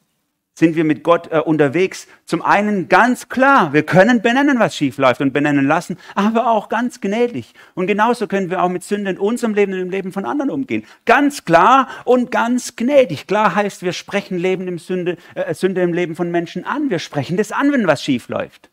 [0.54, 2.06] sind wir mit Gott äh, unterwegs.
[2.24, 6.68] Zum einen ganz klar, wir können benennen, was schief läuft und benennen lassen, aber auch
[6.68, 7.54] ganz gnädig.
[7.74, 10.50] Und genauso können wir auch mit Sünde in unserem Leben und im Leben von anderen
[10.50, 10.84] umgehen.
[11.06, 13.26] Ganz klar und ganz gnädig.
[13.26, 16.88] Klar heißt, wir sprechen Leben im Sünde, äh, Sünde im Leben von Menschen an.
[16.88, 18.70] Wir sprechen das an, wenn was schief läuft.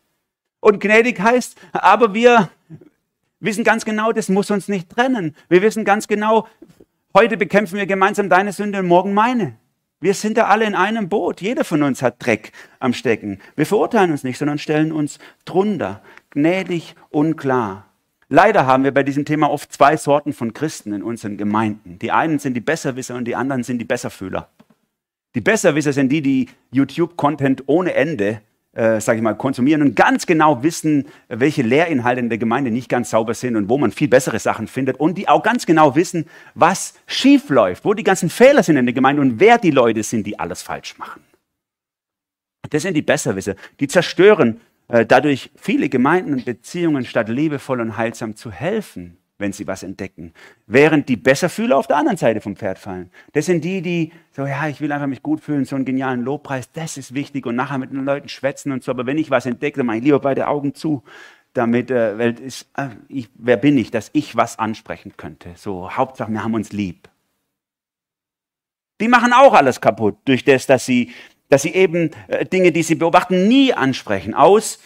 [0.60, 2.48] Und gnädig heißt, aber wir
[3.40, 5.34] wissen ganz genau, das muss uns nicht trennen.
[5.48, 6.46] Wir wissen ganz genau,
[7.12, 9.56] heute bekämpfen wir gemeinsam deine Sünde und morgen meine.
[10.02, 11.40] Wir sind da alle in einem Boot.
[11.40, 13.38] Jeder von uns hat Dreck am Stecken.
[13.54, 17.86] Wir verurteilen uns nicht, sondern stellen uns drunter, gnädig und klar.
[18.28, 22.00] Leider haben wir bei diesem Thema oft zwei Sorten von Christen in unseren Gemeinden.
[22.00, 24.48] Die einen sind die Besserwisser und die anderen sind die Besserfühler.
[25.36, 30.26] Die Besserwisser sind die, die YouTube-Content ohne Ende äh, sage ich mal, konsumieren und ganz
[30.26, 34.08] genau wissen, welche Lehrinhalte in der Gemeinde nicht ganz sauber sind und wo man viel
[34.08, 38.30] bessere Sachen findet und die auch ganz genau wissen, was schief läuft, wo die ganzen
[38.30, 41.22] Fehler sind in der Gemeinde und wer die Leute sind, die alles falsch machen.
[42.70, 43.56] Das sind die Besserwisser.
[43.80, 49.52] Die zerstören äh, dadurch viele Gemeinden und Beziehungen, statt liebevoll und heilsam zu helfen wenn
[49.52, 50.32] sie was entdecken.
[50.66, 53.10] Während die Besserfühler auf der anderen Seite vom Pferd fallen.
[53.34, 56.22] Das sind die, die so, ja, ich will einfach mich gut fühlen, so einen genialen
[56.22, 58.90] Lobpreis, das ist wichtig und nachher mit den Leuten schwätzen und so.
[58.90, 61.02] Aber wenn ich was entdecke, dann mache ich lieber beide Augen zu,
[61.52, 65.50] damit, äh, weil ist, äh, ich, wer bin ich, dass ich was ansprechen könnte?
[65.56, 67.08] So, Hauptsache, wir haben uns lieb.
[69.00, 71.12] Die machen auch alles kaputt durch das, dass sie,
[71.48, 74.32] dass sie eben äh, Dinge, die sie beobachten, nie ansprechen.
[74.34, 74.78] Aus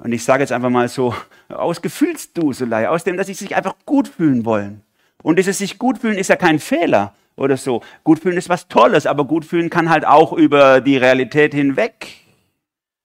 [0.00, 1.14] Und ich sage jetzt einfach mal so,
[1.48, 4.82] aus Gefühlsduselei, aus dem, dass sie sich einfach gut fühlen wollen.
[5.22, 7.82] Und dieses sich gut fühlen ist ja kein Fehler oder so.
[8.04, 12.21] Gut fühlen ist was Tolles, aber gut fühlen kann halt auch über die Realität hinweg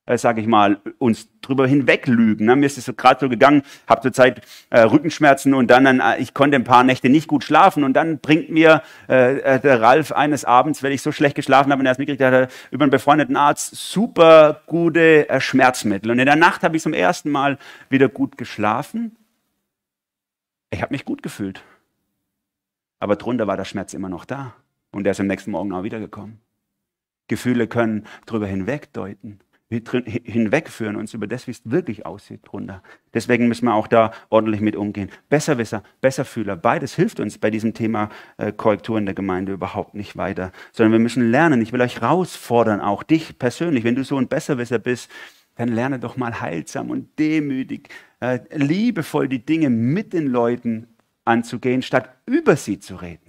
[0.08, 2.46] äh, sage ich mal, uns drüber hinweg lügen.
[2.46, 2.56] Ne?
[2.56, 6.34] Mir ist es so gerade so gegangen, habe zurzeit äh, Rückenschmerzen und dann, äh, ich
[6.34, 10.12] konnte ein paar Nächte nicht gut schlafen und dann bringt mir äh, äh der Ralf
[10.12, 12.92] eines Abends, weil ich so schlecht geschlafen habe und er es mitgekriegt hat, über einen
[12.92, 16.10] befreundeten Arzt super gute äh, Schmerzmittel.
[16.12, 17.58] Und in der Nacht habe ich zum ersten Mal
[17.90, 19.16] wieder gut geschlafen.
[20.72, 21.62] Ich habe mich gut gefühlt.
[23.00, 24.56] Aber drunter war der Schmerz immer noch da.
[24.92, 26.40] Und der ist am nächsten Morgen auch wiedergekommen.
[27.28, 32.82] Gefühle können drüber hinwegdeuten hinwegführen, uns über das, wie es wirklich aussieht, drunter.
[33.14, 35.10] Deswegen müssen wir auch da ordentlich mit umgehen.
[35.30, 40.16] Besserwisser, Besserfühler, beides hilft uns bei diesem Thema äh, Korrektur in der Gemeinde überhaupt nicht
[40.16, 41.62] weiter, sondern wir müssen lernen.
[41.62, 45.12] Ich will euch herausfordern, auch dich persönlich, wenn du so ein Besserwisser bist,
[45.56, 47.90] dann lerne doch mal heilsam und demütig,
[48.22, 50.88] äh, liebevoll die Dinge mit den Leuten
[51.26, 53.27] anzugehen, statt über sie zu reden.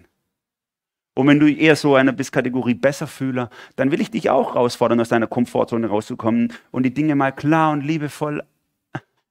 [1.19, 5.01] Und wenn du eher so einer bist, Kategorie Besserfühler, dann will ich dich auch herausfordern,
[5.01, 8.45] aus deiner Komfortzone rauszukommen und die Dinge mal klar und liebevoll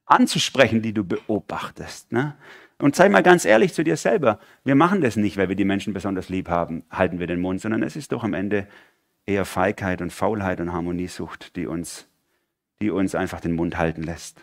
[0.06, 2.12] anzusprechen, die du beobachtest.
[2.12, 2.36] Ne?
[2.78, 4.38] Und sei mal ganz ehrlich zu dir selber.
[4.66, 7.62] Wir machen das nicht, weil wir die Menschen besonders lieb haben, halten wir den Mund,
[7.62, 8.68] sondern es ist doch am Ende
[9.26, 12.10] eher Feigheit und Faulheit und Harmoniesucht, die uns,
[12.82, 14.42] die uns einfach den Mund halten lässt.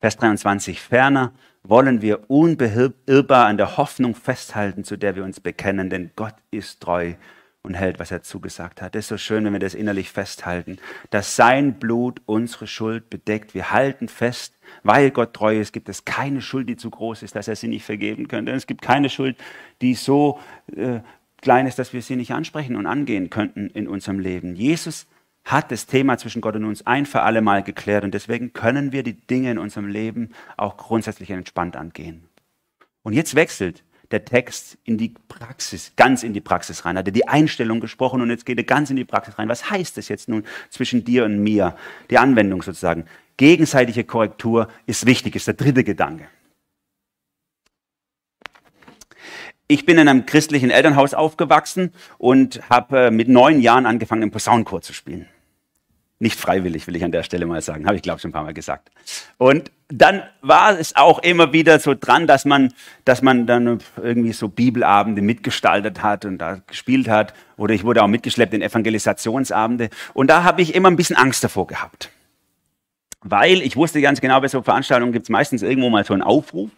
[0.00, 0.80] Vers 23.
[0.80, 6.34] Ferner wollen wir unbeirrbar an der Hoffnung festhalten, zu der wir uns bekennen, denn Gott
[6.50, 7.14] ist treu
[7.62, 8.94] und hält, was er zugesagt hat.
[8.94, 10.76] Es ist so schön, wenn wir das innerlich festhalten,
[11.08, 13.54] dass sein Blut unsere Schuld bedeckt.
[13.54, 17.34] Wir halten fest, weil Gott treu ist, gibt es keine Schuld, die zu groß ist,
[17.34, 18.52] dass er sie nicht vergeben könnte.
[18.52, 19.38] Es gibt keine Schuld,
[19.80, 20.38] die so
[20.76, 21.00] äh,
[21.40, 24.54] klein ist, dass wir sie nicht ansprechen und angehen könnten in unserem Leben.
[24.54, 25.06] Jesus
[25.44, 28.92] hat das Thema zwischen Gott und uns ein für alle Mal geklärt und deswegen können
[28.92, 32.24] wir die Dinge in unserem Leben auch grundsätzlich entspannt angehen.
[33.02, 36.96] Und jetzt wechselt der Text in die Praxis, ganz in die Praxis rein.
[36.96, 39.48] Hat er die Einstellung gesprochen und jetzt geht er ganz in die Praxis rein.
[39.48, 41.76] Was heißt das jetzt nun zwischen dir und mir?
[42.10, 43.06] Die Anwendung sozusagen.
[43.36, 46.28] Gegenseitige Korrektur ist wichtig, ist der dritte Gedanke.
[49.66, 54.30] Ich bin in einem christlichen Elternhaus aufgewachsen und habe äh, mit neun Jahren angefangen, im
[54.30, 55.26] Posaunenchor zu spielen.
[56.20, 57.86] Nicht freiwillig, will ich an der Stelle mal sagen.
[57.86, 58.90] Habe ich, glaube ich, schon ein paar Mal gesagt.
[59.36, 62.72] Und dann war es auch immer wieder so dran, dass man,
[63.04, 67.34] dass man dann irgendwie so Bibelabende mitgestaltet hat und da gespielt hat.
[67.56, 69.90] Oder ich wurde auch mitgeschleppt in Evangelisationsabende.
[70.14, 72.10] Und da habe ich immer ein bisschen Angst davor gehabt.
[73.22, 76.22] Weil ich wusste ganz genau, bei so Veranstaltungen gibt es meistens irgendwo mal so einen
[76.22, 76.70] Aufruf.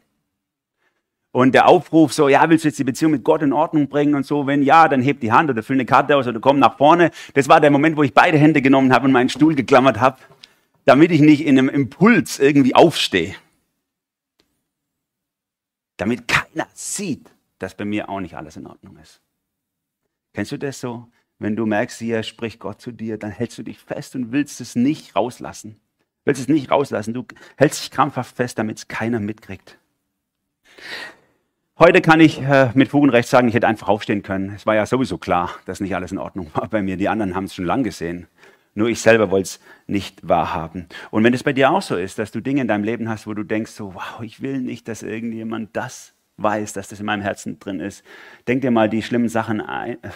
[1.37, 4.15] Und der Aufruf so, ja, willst du jetzt die Beziehung mit Gott in Ordnung bringen
[4.15, 4.47] und so?
[4.47, 7.11] Wenn ja, dann heb die Hand oder füll eine Karte aus oder komm nach vorne.
[7.35, 10.17] Das war der Moment, wo ich beide Hände genommen habe und meinen Stuhl geklammert habe,
[10.87, 13.35] damit ich nicht in einem Impuls irgendwie aufstehe.
[15.99, 19.21] Damit keiner sieht, dass bei mir auch nicht alles in Ordnung ist.
[20.33, 21.07] Kennst du das so?
[21.39, 24.63] Wenn du merkst, hier spricht Gott zu dir, dann hältst du dich fest und willst
[24.63, 25.79] es nicht rauslassen.
[26.25, 27.13] Willst es nicht rauslassen.
[27.13, 27.27] Du
[27.59, 29.77] hältst dich krampfhaft fest, damit es keiner mitkriegt.
[31.79, 34.55] Heute kann ich äh, mit Fug und Recht sagen, ich hätte einfach aufstehen können.
[34.57, 36.97] Es war ja sowieso klar, dass nicht alles in Ordnung war bei mir.
[36.97, 38.29] Die anderen haben es schon lang gesehen.
[38.73, 40.87] Nur ich selber wollte es nicht wahrhaben.
[41.11, 43.27] Und wenn es bei dir auch so ist, dass du Dinge in deinem Leben hast,
[43.27, 47.05] wo du denkst, so, wow, ich will nicht, dass irgendjemand das weiß, dass das in
[47.05, 48.03] meinem Herzen drin ist.
[48.49, 50.09] Denk dir mal die schlimmen Sachen ein, äh,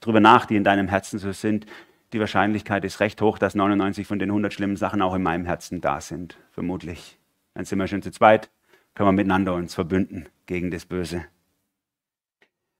[0.00, 1.66] drüber nach, die in deinem Herzen so sind.
[2.14, 5.44] Die Wahrscheinlichkeit ist recht hoch, dass 99 von den 100 schlimmen Sachen auch in meinem
[5.44, 6.36] Herzen da sind.
[6.50, 7.16] Vermutlich.
[7.54, 8.50] Dann sind wir schon zu zweit
[8.96, 11.24] können wir miteinander uns verbünden gegen das Böse.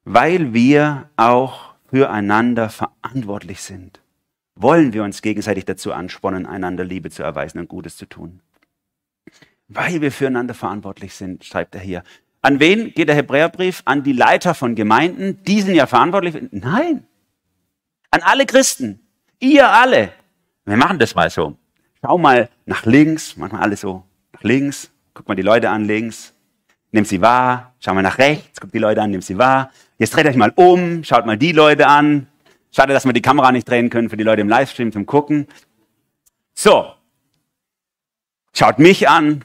[0.04, 4.00] Weil wir auch füreinander verantwortlich sind,
[4.54, 8.40] wollen wir uns gegenseitig dazu anspornen, einander Liebe zu erweisen und Gutes zu tun.
[9.68, 12.02] Weil wir füreinander verantwortlich sind, schreibt er hier.
[12.40, 13.82] An wen geht der Hebräerbrief?
[13.84, 15.42] An die Leiter von Gemeinden.
[15.42, 16.36] Die sind ja verantwortlich.
[16.52, 17.04] Nein.
[18.10, 19.00] An alle Christen.
[19.40, 20.12] Ihr alle.
[20.64, 21.58] Wir machen das mal so.
[22.00, 26.34] Schau mal nach links, manchmal alle so nach links, Guck mal die Leute an links,
[26.92, 27.74] nimm sie wahr.
[27.80, 29.70] Schau mal nach rechts, guck die Leute an, nimm sie wahr.
[29.98, 32.26] Jetzt dreht euch mal um, schaut mal die Leute an.
[32.70, 35.46] Schade, dass wir die Kamera nicht drehen können für die Leute im Livestream zum Gucken.
[36.54, 36.92] So.
[38.54, 39.44] Schaut mich an.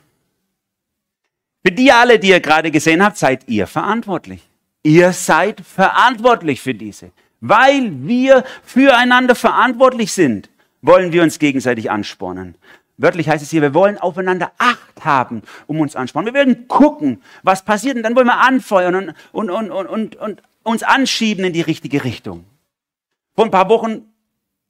[1.65, 4.41] Für die alle, die ihr gerade gesehen habt, seid ihr verantwortlich.
[4.83, 7.11] Ihr seid verantwortlich für diese.
[7.39, 10.49] Weil wir füreinander verantwortlich sind,
[10.81, 12.55] wollen wir uns gegenseitig anspornen.
[13.01, 16.33] Wörtlich heißt es hier, wir wollen aufeinander Acht haben, um uns anspornen.
[16.33, 20.43] Wir werden gucken, was passiert und dann wollen wir anfeuern und, und, und, und, und,
[20.63, 22.45] uns anschieben in die richtige Richtung.
[23.33, 24.03] Vor ein paar Wochen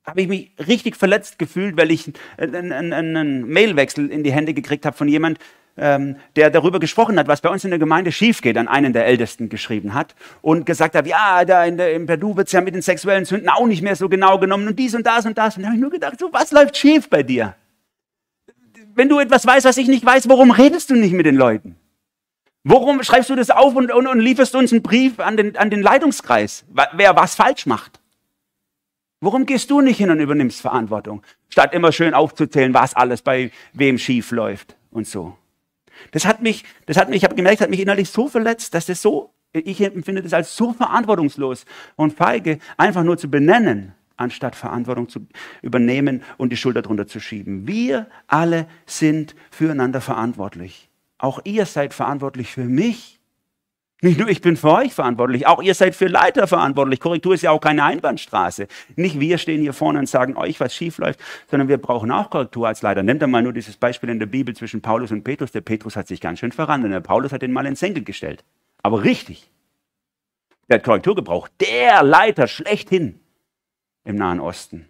[0.06, 4.54] habe ich mich richtig verletzt gefühlt, weil ich einen, einen, einen Mailwechsel in die Hände
[4.54, 5.38] gekriegt habe von jemand,
[5.76, 8.94] ähm, der darüber gesprochen hat, was bei uns in der Gemeinde schief geht, an einen
[8.94, 12.54] der Ältesten geschrieben hat und gesagt hat, ja, da in, der, in Peru wird es
[12.54, 15.26] ja mit den sexuellen Sünden auch nicht mehr so genau genommen und dies und das
[15.26, 15.58] und das.
[15.58, 17.56] Und da habe ich nur gedacht, so, was läuft schief bei dir?
[18.96, 21.76] Wenn du etwas weißt, was ich nicht weiß, warum redest du nicht mit den Leuten?
[22.64, 25.70] Warum schreibst du das auf und, und, und lieferst uns einen Brief an den, an
[25.70, 28.00] den Leitungskreis, wer was falsch macht?
[29.20, 33.52] Warum gehst du nicht hin und übernimmst Verantwortung, statt immer schön aufzuzählen, was alles bei
[33.74, 35.38] wem schief läuft und so?
[36.12, 38.88] Das hat mich, das hat mich, ich habe gemerkt, hat mich innerlich so verletzt, dass
[38.88, 44.56] das so, ich empfinde das als so verantwortungslos und feige, einfach nur zu benennen, anstatt
[44.56, 45.28] Verantwortung zu
[45.62, 47.68] übernehmen und die Schulter drunter zu schieben.
[47.68, 50.90] Wir alle sind füreinander verantwortlich.
[51.18, 53.20] Auch ihr seid verantwortlich für mich.
[54.04, 57.00] Nicht nur ich bin für euch verantwortlich, auch ihr seid für Leiter verantwortlich.
[57.00, 58.68] Korrektur ist ja auch keine Einbahnstraße.
[58.96, 61.20] Nicht wir stehen hier vorne und sagen euch, was schief läuft,
[61.52, 63.04] sondern wir brauchen auch Korrektur als Leiter.
[63.04, 65.52] Nehmt einmal nur dieses Beispiel in der Bibel zwischen Paulus und Petrus.
[65.52, 68.04] Der Petrus hat sich ganz schön verrannt und der Paulus hat den mal ins Senkel
[68.04, 68.44] gestellt.
[68.82, 69.52] Aber richtig.
[70.68, 71.52] Der hat Korrektur gebraucht.
[71.62, 73.21] Der Leiter schlechthin
[74.04, 74.88] im Nahen Osten.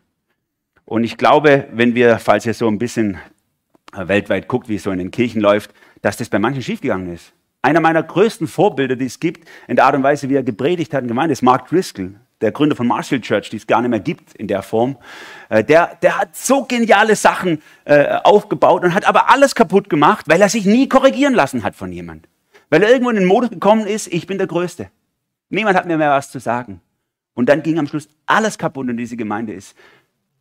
[0.86, 3.17] Und ich glaube, wenn wir, falls ihr so ein bisschen
[3.93, 5.71] äh, weltweit guckt, wie es so in den Kirchen läuft,
[6.02, 7.34] dass das bei manchen schiefgegangen ist.
[7.62, 10.93] Einer meiner größten Vorbilder, die es gibt, in der Art und Weise, wie er gepredigt
[10.93, 13.91] hat in Gemeinde, ist Mark Driscoll, der Gründer von Marshall Church, die es gar nicht
[13.91, 14.97] mehr gibt in der Form.
[15.50, 20.26] Äh, der, der hat so geniale Sachen äh, aufgebaut und hat aber alles kaputt gemacht,
[20.28, 22.28] weil er sich nie korrigieren lassen hat von jemand.
[22.69, 24.89] Weil er irgendwo in den Modus gekommen ist, ich bin der Größte.
[25.50, 26.82] Niemand hat mir mehr was zu sagen.
[27.34, 29.76] Und dann ging am Schluss alles kaputt und diese Gemeinde ist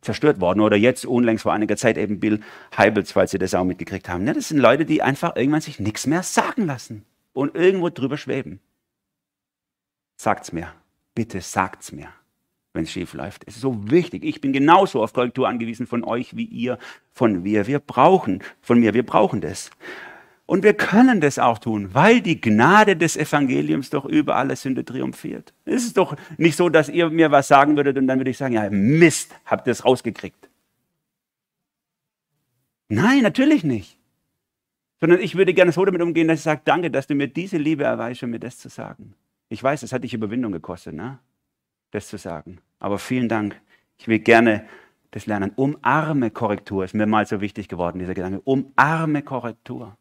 [0.01, 0.61] zerstört worden.
[0.61, 2.41] Oder jetzt unlängst vor einiger Zeit eben Bill
[2.75, 4.25] Heibels, falls Sie das auch mitgekriegt haben.
[4.27, 8.17] Ja, das sind Leute, die einfach irgendwann sich nichts mehr sagen lassen und irgendwo drüber
[8.17, 8.59] schweben.
[10.17, 10.73] Sagt's mir.
[11.13, 12.07] Bitte sagt's mir,
[12.73, 13.43] wenn es schief läuft.
[13.45, 14.23] Es ist so wichtig.
[14.23, 16.77] Ich bin genauso auf Korrektur angewiesen von euch wie ihr
[17.11, 17.67] von mir.
[17.67, 19.71] Wir brauchen, von mir, wir brauchen das.
[20.51, 24.83] Und wir können das auch tun, weil die Gnade des Evangeliums doch über alle Sünde
[24.83, 25.53] triumphiert.
[25.63, 28.37] Es ist doch nicht so, dass ihr mir was sagen würdet und dann würde ich
[28.37, 30.49] sagen, ja, Mist, habt ihr es rausgekriegt.
[32.89, 33.97] Nein, natürlich nicht.
[34.99, 37.57] Sondern ich würde gerne so damit umgehen, dass ich sage, danke, dass du mir diese
[37.57, 39.13] Liebe erweist, um mir das zu sagen.
[39.47, 41.19] Ich weiß, es hat dich Überwindung gekostet, ne?
[41.91, 42.57] das zu sagen.
[42.77, 43.55] Aber vielen Dank.
[43.97, 44.67] Ich will gerne
[45.11, 45.53] das lernen.
[45.55, 48.41] Umarme Korrektur ist mir mal so wichtig geworden, dieser Gedanke.
[48.41, 49.95] Umarme Korrektur.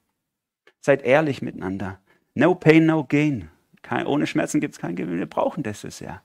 [0.81, 1.99] Seid ehrlich miteinander.
[2.35, 3.51] No pain, no gain.
[3.83, 5.19] Kein, ohne Schmerzen gibt es kein Gewinn.
[5.19, 6.23] Wir brauchen das so sehr.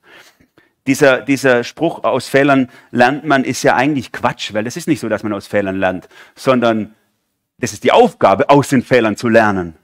[0.86, 5.00] Dieser, dieser Spruch, aus Fehlern lernt man, ist ja eigentlich Quatsch, weil es ist nicht
[5.00, 6.94] so, dass man aus Fehlern lernt, sondern
[7.58, 9.74] das ist die Aufgabe, aus den Fehlern zu lernen.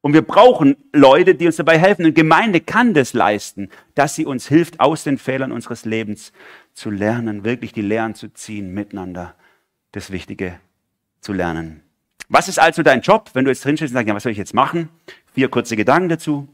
[0.00, 2.06] Und wir brauchen Leute, die uns dabei helfen.
[2.06, 6.32] Und Gemeinde kann das leisten, dass sie uns hilft, aus den Fehlern unseres Lebens
[6.74, 9.34] zu lernen, wirklich die Lehren zu ziehen, miteinander
[9.92, 10.60] das Wichtige
[11.20, 11.82] zu lernen.
[12.28, 14.38] Was ist also dein Job, wenn du jetzt drinstehst und sagst, ja, was soll ich
[14.38, 14.88] jetzt machen?
[15.32, 16.48] Vier kurze Gedanken dazu.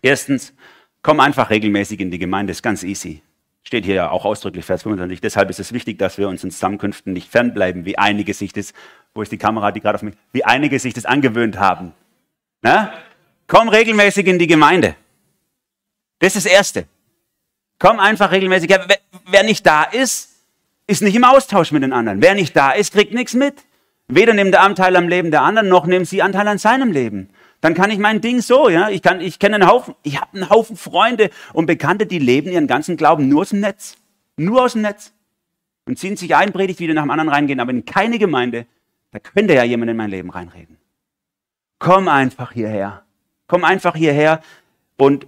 [0.00, 0.54] Erstens,
[1.02, 3.22] komm einfach regelmäßig in die Gemeinde, ist ganz easy.
[3.62, 5.20] Steht hier ja auch ausdrücklich, Vers 25.
[5.20, 8.72] Deshalb ist es wichtig, dass wir uns in Zusammenkünften nicht fernbleiben, wie einige sich das,
[9.14, 11.92] wo ist die Kamera, die gerade auf mich, wie einige sich das angewöhnt haben.
[12.62, 12.92] Na?
[13.46, 14.94] Komm regelmäßig in die Gemeinde.
[16.18, 16.86] Das ist das Erste.
[17.78, 18.70] Komm einfach regelmäßig.
[18.70, 18.84] Ja,
[19.26, 20.30] wer nicht da ist,
[20.86, 22.22] ist nicht im Austausch mit den anderen.
[22.22, 23.54] Wer nicht da ist, kriegt nichts mit.
[24.08, 27.28] Weder nimmt er Anteil am Leben der anderen, noch nimmt sie Anteil an seinem Leben.
[27.60, 28.88] Dann kann ich mein Ding so, ja.
[28.88, 32.50] Ich kann, ich kenne einen Haufen, ich habe einen Haufen Freunde und Bekannte, die leben
[32.50, 33.96] ihren ganzen Glauben nur aus dem Netz.
[34.36, 35.12] Nur aus dem Netz.
[35.84, 38.66] Und ziehen sich ein, predigt wieder nach dem anderen reingehen, aber in keine Gemeinde.
[39.10, 40.78] Da könnte ja jemand in mein Leben reinreden.
[41.78, 43.02] Komm einfach hierher.
[43.46, 44.40] Komm einfach hierher
[44.96, 45.26] und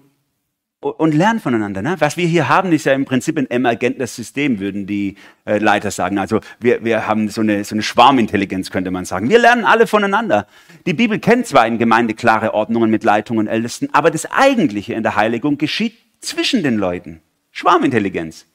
[0.81, 1.83] und lernen voneinander.
[1.83, 1.97] Ne?
[1.99, 5.91] Was wir hier haben, ist ja im Prinzip ein emergentes System, würden die äh, Leiter
[5.91, 6.19] sagen.
[6.19, 9.29] Also wir, wir haben so eine, so eine Schwarmintelligenz, könnte man sagen.
[9.29, 10.47] Wir lernen alle voneinander.
[10.87, 14.95] Die Bibel kennt zwar in Gemeinde klare Ordnungen mit Leitung und Ältesten, aber das Eigentliche
[14.95, 17.21] in der Heiligung geschieht zwischen den Leuten.
[17.51, 18.47] Schwarmintelligenz.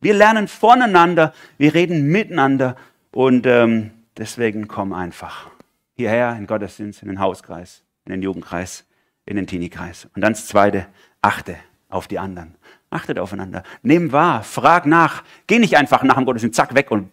[0.00, 2.74] Wir lernen voneinander, wir reden miteinander
[3.12, 5.50] und ähm, deswegen komm einfach
[5.94, 8.86] hierher in Gottesdienst, in den Hauskreis, in den Jugendkreis,
[9.30, 10.08] in den Teenie-Kreis.
[10.14, 10.86] Und dann das Zweite,
[11.22, 11.56] Achte
[11.88, 12.54] auf die anderen.
[12.90, 13.62] Achtet aufeinander.
[13.82, 15.22] Nimm wahr, frag nach.
[15.46, 17.10] Geh nicht einfach nach dem Gottesdienst, zack, weg und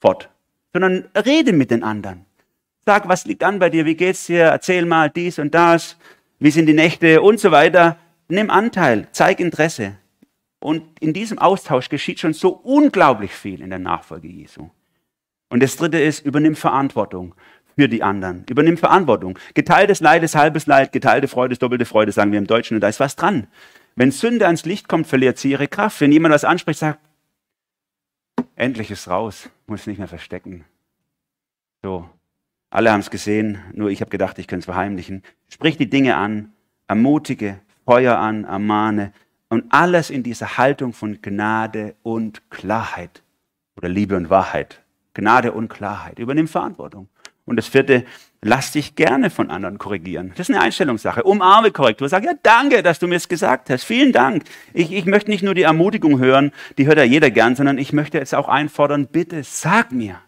[0.00, 0.30] fort.
[0.72, 2.24] Sondern rede mit den anderen.
[2.86, 3.84] Sag, was liegt an bei dir?
[3.84, 4.44] Wie geht's dir?
[4.44, 5.96] Erzähl mal dies und das.
[6.38, 7.98] Wie sind die Nächte und so weiter.
[8.28, 9.96] Nimm Anteil, zeig Interesse.
[10.60, 14.70] Und in diesem Austausch geschieht schon so unglaublich viel in der Nachfolge Jesu.
[15.50, 17.34] Und das dritte ist, übernimm Verantwortung
[17.78, 18.44] für die anderen.
[18.50, 19.38] Übernimm Verantwortung.
[19.54, 22.80] Geteiltes Leid ist halbes Leid, geteilte Freude ist doppelte Freude, sagen wir im Deutschen, und
[22.80, 23.46] da ist was dran.
[23.94, 26.00] Wenn Sünde ans Licht kommt, verliert sie ihre Kraft.
[26.00, 26.98] Wenn jemand was anspricht, sagt,
[28.56, 30.64] endlich ist raus, muss nicht mehr verstecken.
[31.84, 32.08] So,
[32.68, 35.22] alle haben es gesehen, nur ich habe gedacht, ich könnte es verheimlichen.
[35.48, 36.52] Sprich die Dinge an,
[36.88, 39.12] ermutige, Feuer an, ermahne
[39.50, 43.22] und alles in dieser Haltung von Gnade und Klarheit
[43.76, 44.82] oder Liebe und Wahrheit.
[45.14, 46.18] Gnade und Klarheit.
[46.18, 47.08] Übernimm Verantwortung.
[47.48, 48.04] Und das vierte,
[48.42, 50.32] lass dich gerne von anderen korrigieren.
[50.36, 51.22] Das ist eine Einstellungssache.
[51.22, 52.08] Umarme Korrektur.
[52.08, 53.84] Sag, ja, danke, dass du mir es gesagt hast.
[53.84, 54.44] Vielen Dank.
[54.74, 57.92] Ich, ich möchte nicht nur die Ermutigung hören, die hört ja jeder gern, sondern ich
[57.94, 60.20] möchte jetzt auch einfordern, bitte sag mir,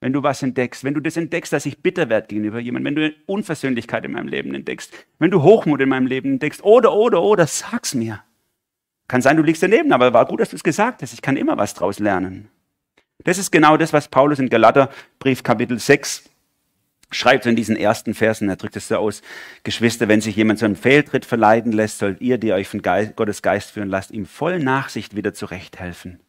[0.00, 3.02] wenn du was entdeckst, wenn du das entdeckst, dass ich bitter werde gegenüber jemandem, wenn
[3.02, 7.22] du Unversöhnlichkeit in meinem Leben entdeckst, wenn du Hochmut in meinem Leben entdeckst, oder, oder,
[7.22, 8.20] oder, sag's mir.
[9.06, 11.12] Kann sein, du liegst daneben, aber war gut, dass du es gesagt hast.
[11.12, 12.48] Ich kann immer was draus lernen.
[13.22, 16.24] Das ist genau das, was Paulus in Galaterbrief Kapitel 6
[17.10, 19.22] schreibt in diesen ersten Versen, er drückt es so aus,
[19.62, 23.16] Geschwister, wenn sich jemand zu einem Fehltritt verleiten lässt, sollt ihr, die euch von Geist,
[23.16, 26.20] Gottes Geist führen lasst, ihm voll Nachsicht wieder zurechthelfen.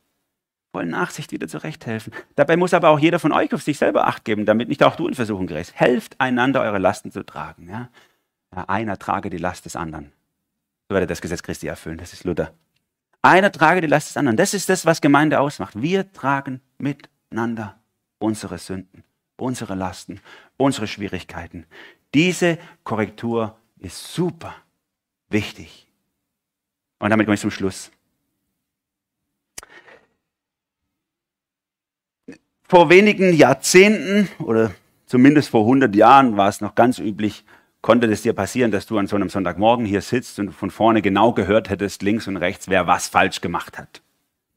[0.74, 2.14] Voll Nachsicht wieder zurechthelfen.
[2.36, 4.96] Dabei muss aber auch jeder von euch auf sich selber Acht geben, damit nicht auch
[4.96, 5.74] du in Versuchung gerätst.
[5.76, 7.70] Helft einander, eure Lasten zu tragen.
[7.70, 7.90] Ja?
[8.54, 10.12] Ja, einer trage die Last des anderen.
[10.90, 11.98] So werde das Gesetz Christi erfüllen.
[11.98, 12.54] Das ist Luther.
[13.22, 14.38] Einer trage die Last des anderen.
[14.38, 15.82] Das ist das, was Gemeinde ausmacht.
[15.82, 17.80] Wir tragen miteinander
[18.20, 19.06] unsere Sünden
[19.38, 20.22] unsere Lasten,
[20.58, 21.66] unsere Schwierigkeiten.
[22.14, 24.56] Diese Korrektur ist super
[25.30, 25.88] wichtig.
[27.00, 27.92] Und damit komme ich zum Schluss.
[32.64, 34.72] Vor wenigen Jahrzehnten oder
[35.06, 37.44] zumindest vor 100 Jahren war es noch ganz üblich,
[37.82, 41.04] konnte es dir passieren, dass du an so einem Sonntagmorgen hier sitzt und von vorne
[41.04, 44.02] genau gehört hättest, links und rechts, wer was falsch gemacht hat.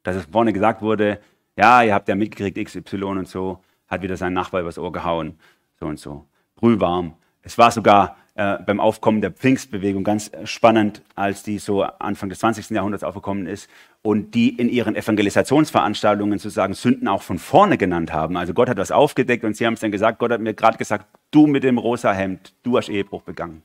[0.04, 1.20] Dass es vorne gesagt wurde,
[1.54, 5.38] ja, ihr habt ja mitgekriegt XY und so hat wieder sein Nachbar übers Ohr gehauen,
[5.80, 6.26] so und so.
[6.56, 7.14] Brühwarm.
[7.42, 12.40] Es war sogar äh, beim Aufkommen der Pfingstbewegung ganz spannend, als die so Anfang des
[12.40, 12.70] 20.
[12.70, 13.68] Jahrhunderts aufgekommen ist
[14.02, 18.36] und die in ihren Evangelisationsveranstaltungen sozusagen Sünden auch von vorne genannt haben.
[18.36, 20.78] Also Gott hat was aufgedeckt und sie haben es dann gesagt, Gott hat mir gerade
[20.78, 23.62] gesagt, du mit dem rosa Hemd, du hast Ehebruch begangen.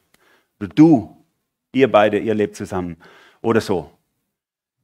[0.75, 1.17] Du,
[1.73, 2.97] ihr beide, ihr lebt zusammen.
[3.41, 3.91] Oder so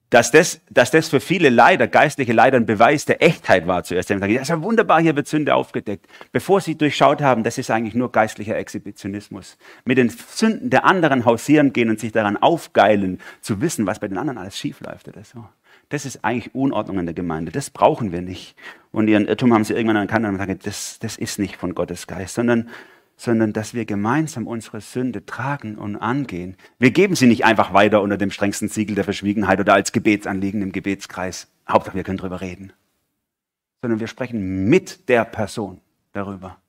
[0.09, 4.09] dass das, dass das für viele Leider, geistliche Leider, ein Beweis der Echtheit war zuerst.
[4.09, 6.07] Das ist ja wunderbar, hier wird Sünde aufgedeckt.
[6.31, 9.57] Bevor sie durchschaut haben, das ist eigentlich nur geistlicher Exhibitionismus.
[9.85, 14.07] Mit den Sünden der anderen hausieren gehen und sich daran aufgeilen, zu wissen, was bei
[14.07, 15.45] den anderen alles schief läuft oder so.
[15.89, 17.51] Das ist eigentlich Unordnung in der Gemeinde.
[17.51, 18.55] Das brauchen wir nicht.
[18.91, 22.07] Und ihren Irrtum haben sie irgendwann erkannt und gesagt, das, das ist nicht von Gottes
[22.07, 22.69] Geist, sondern
[23.19, 26.55] sondern dass wir gemeinsam unsere Sünde tragen und angehen.
[26.79, 30.61] Wir geben sie nicht einfach weiter unter dem strengsten Siegel der Verschwiegenheit oder als Gebetsanliegen
[30.61, 31.47] im Gebetskreis.
[31.67, 32.71] Hauptsache, wir können darüber reden.
[33.81, 35.81] Sondern wir sprechen mit der Person
[36.13, 36.59] darüber.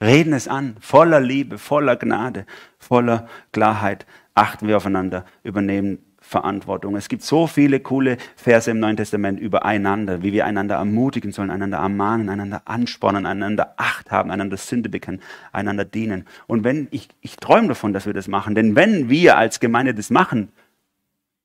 [0.00, 2.46] Reden es an, voller Liebe, voller Gnade,
[2.78, 4.06] voller Klarheit.
[4.34, 5.98] Achten wir aufeinander, übernehmen
[6.28, 6.94] Verantwortung.
[6.94, 11.50] Es gibt so viele coole Verse im Neuen Testament übereinander, wie wir einander ermutigen sollen,
[11.50, 15.22] einander ermahnen, einander anspornen, einander Acht haben, einander Sünde bekennen,
[15.52, 16.26] einander dienen.
[16.46, 19.94] Und wenn ich, ich träume davon, dass wir das machen, denn wenn wir als Gemeinde
[19.94, 20.52] das machen,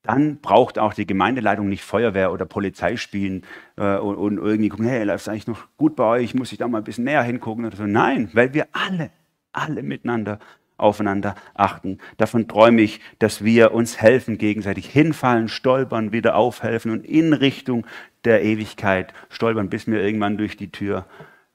[0.02, 3.44] dann braucht auch die Gemeindeleitung nicht Feuerwehr oder Polizei spielen
[3.78, 6.58] äh, und, und, irgendwie gucken, hey, läuft es eigentlich noch gut bei euch, muss ich
[6.58, 7.86] da mal ein bisschen näher hingucken oder so.
[7.86, 9.12] Nein, weil wir alle,
[9.54, 10.40] alle miteinander
[10.84, 11.98] aufeinander achten.
[12.18, 17.88] Davon träume ich, dass wir uns helfen, gegenseitig hinfallen, stolpern, wieder aufhelfen und in Richtung
[18.26, 21.06] der Ewigkeit stolpern, bis wir irgendwann durch die Tür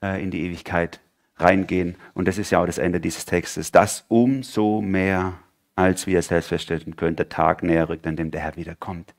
[0.03, 1.01] äh, in die Ewigkeit
[1.37, 1.97] reingehen.
[2.14, 3.70] Und das ist ja auch das Ende dieses Textes.
[3.70, 5.35] Das umso mehr,
[5.76, 9.14] als wir selbst feststellen können, der Tag näher rückt, an dem der Herr wiederkommt.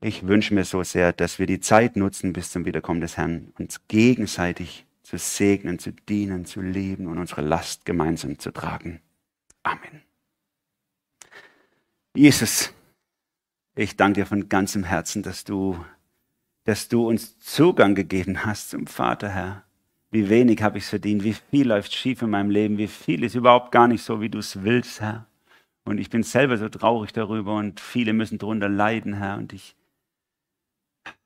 [0.00, 3.52] Ich wünsche mir so sehr, dass wir die Zeit nutzen bis zum Wiederkommen des Herrn,
[3.58, 9.00] uns gegenseitig zu segnen, zu dienen, zu lieben und unsere Last gemeinsam zu tragen.
[9.62, 10.02] Amen.
[12.14, 12.74] Jesus,
[13.74, 15.82] ich danke dir von ganzem Herzen, dass du,
[16.64, 19.64] dass du uns Zugang gegeben hast zum Vater, Herr.
[20.10, 23.24] Wie wenig habe ich es verdient, wie viel läuft schief in meinem Leben, wie viel
[23.24, 25.26] ist überhaupt gar nicht so, wie du es willst, Herr.
[25.84, 29.38] Und ich bin selber so traurig darüber und viele müssen darunter leiden, Herr.
[29.38, 29.74] Und ich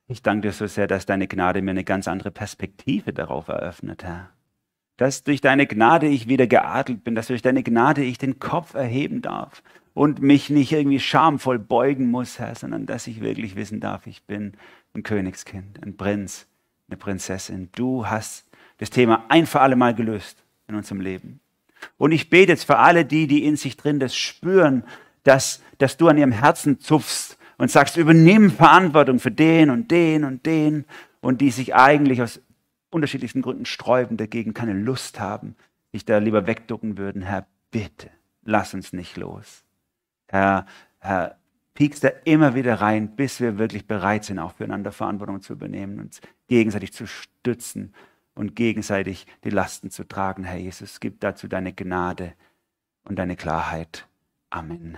[0.07, 4.03] ich danke dir so sehr, dass deine Gnade mir eine ganz andere Perspektive darauf eröffnet,
[4.03, 4.29] Herr.
[4.97, 8.73] Dass durch deine Gnade ich wieder geadelt bin, dass durch deine Gnade ich den Kopf
[8.73, 13.79] erheben darf und mich nicht irgendwie schamvoll beugen muss, Herr, sondern dass ich wirklich wissen
[13.79, 14.53] darf, ich bin
[14.93, 16.47] ein Königskind, ein Prinz,
[16.87, 17.69] eine Prinzessin.
[17.73, 18.45] Du hast
[18.77, 21.39] das Thema ein für alle Mal gelöst in unserem Leben.
[21.97, 24.83] Und ich bete jetzt für alle die, die in sich drin das spüren,
[25.23, 30.25] dass, dass du an ihrem Herzen zupfst und sagst, übernimm Verantwortung für den und den
[30.25, 30.83] und den
[31.21, 32.41] und die sich eigentlich aus
[32.89, 35.55] unterschiedlichsten Gründen sträuben, dagegen keine Lust haben,
[35.93, 38.09] sich da lieber wegducken würden, Herr, bitte,
[38.43, 39.63] lass uns nicht los.
[40.27, 40.65] Herr,
[40.99, 41.37] Herr,
[41.73, 46.01] piekst da immer wieder rein, bis wir wirklich bereit sind, auch füreinander Verantwortung zu übernehmen,
[46.01, 47.93] uns gegenseitig zu stützen
[48.35, 50.43] und gegenseitig die Lasten zu tragen.
[50.43, 52.33] Herr Jesus, gib dazu deine Gnade
[53.05, 54.05] und deine Klarheit.
[54.49, 54.97] Amen.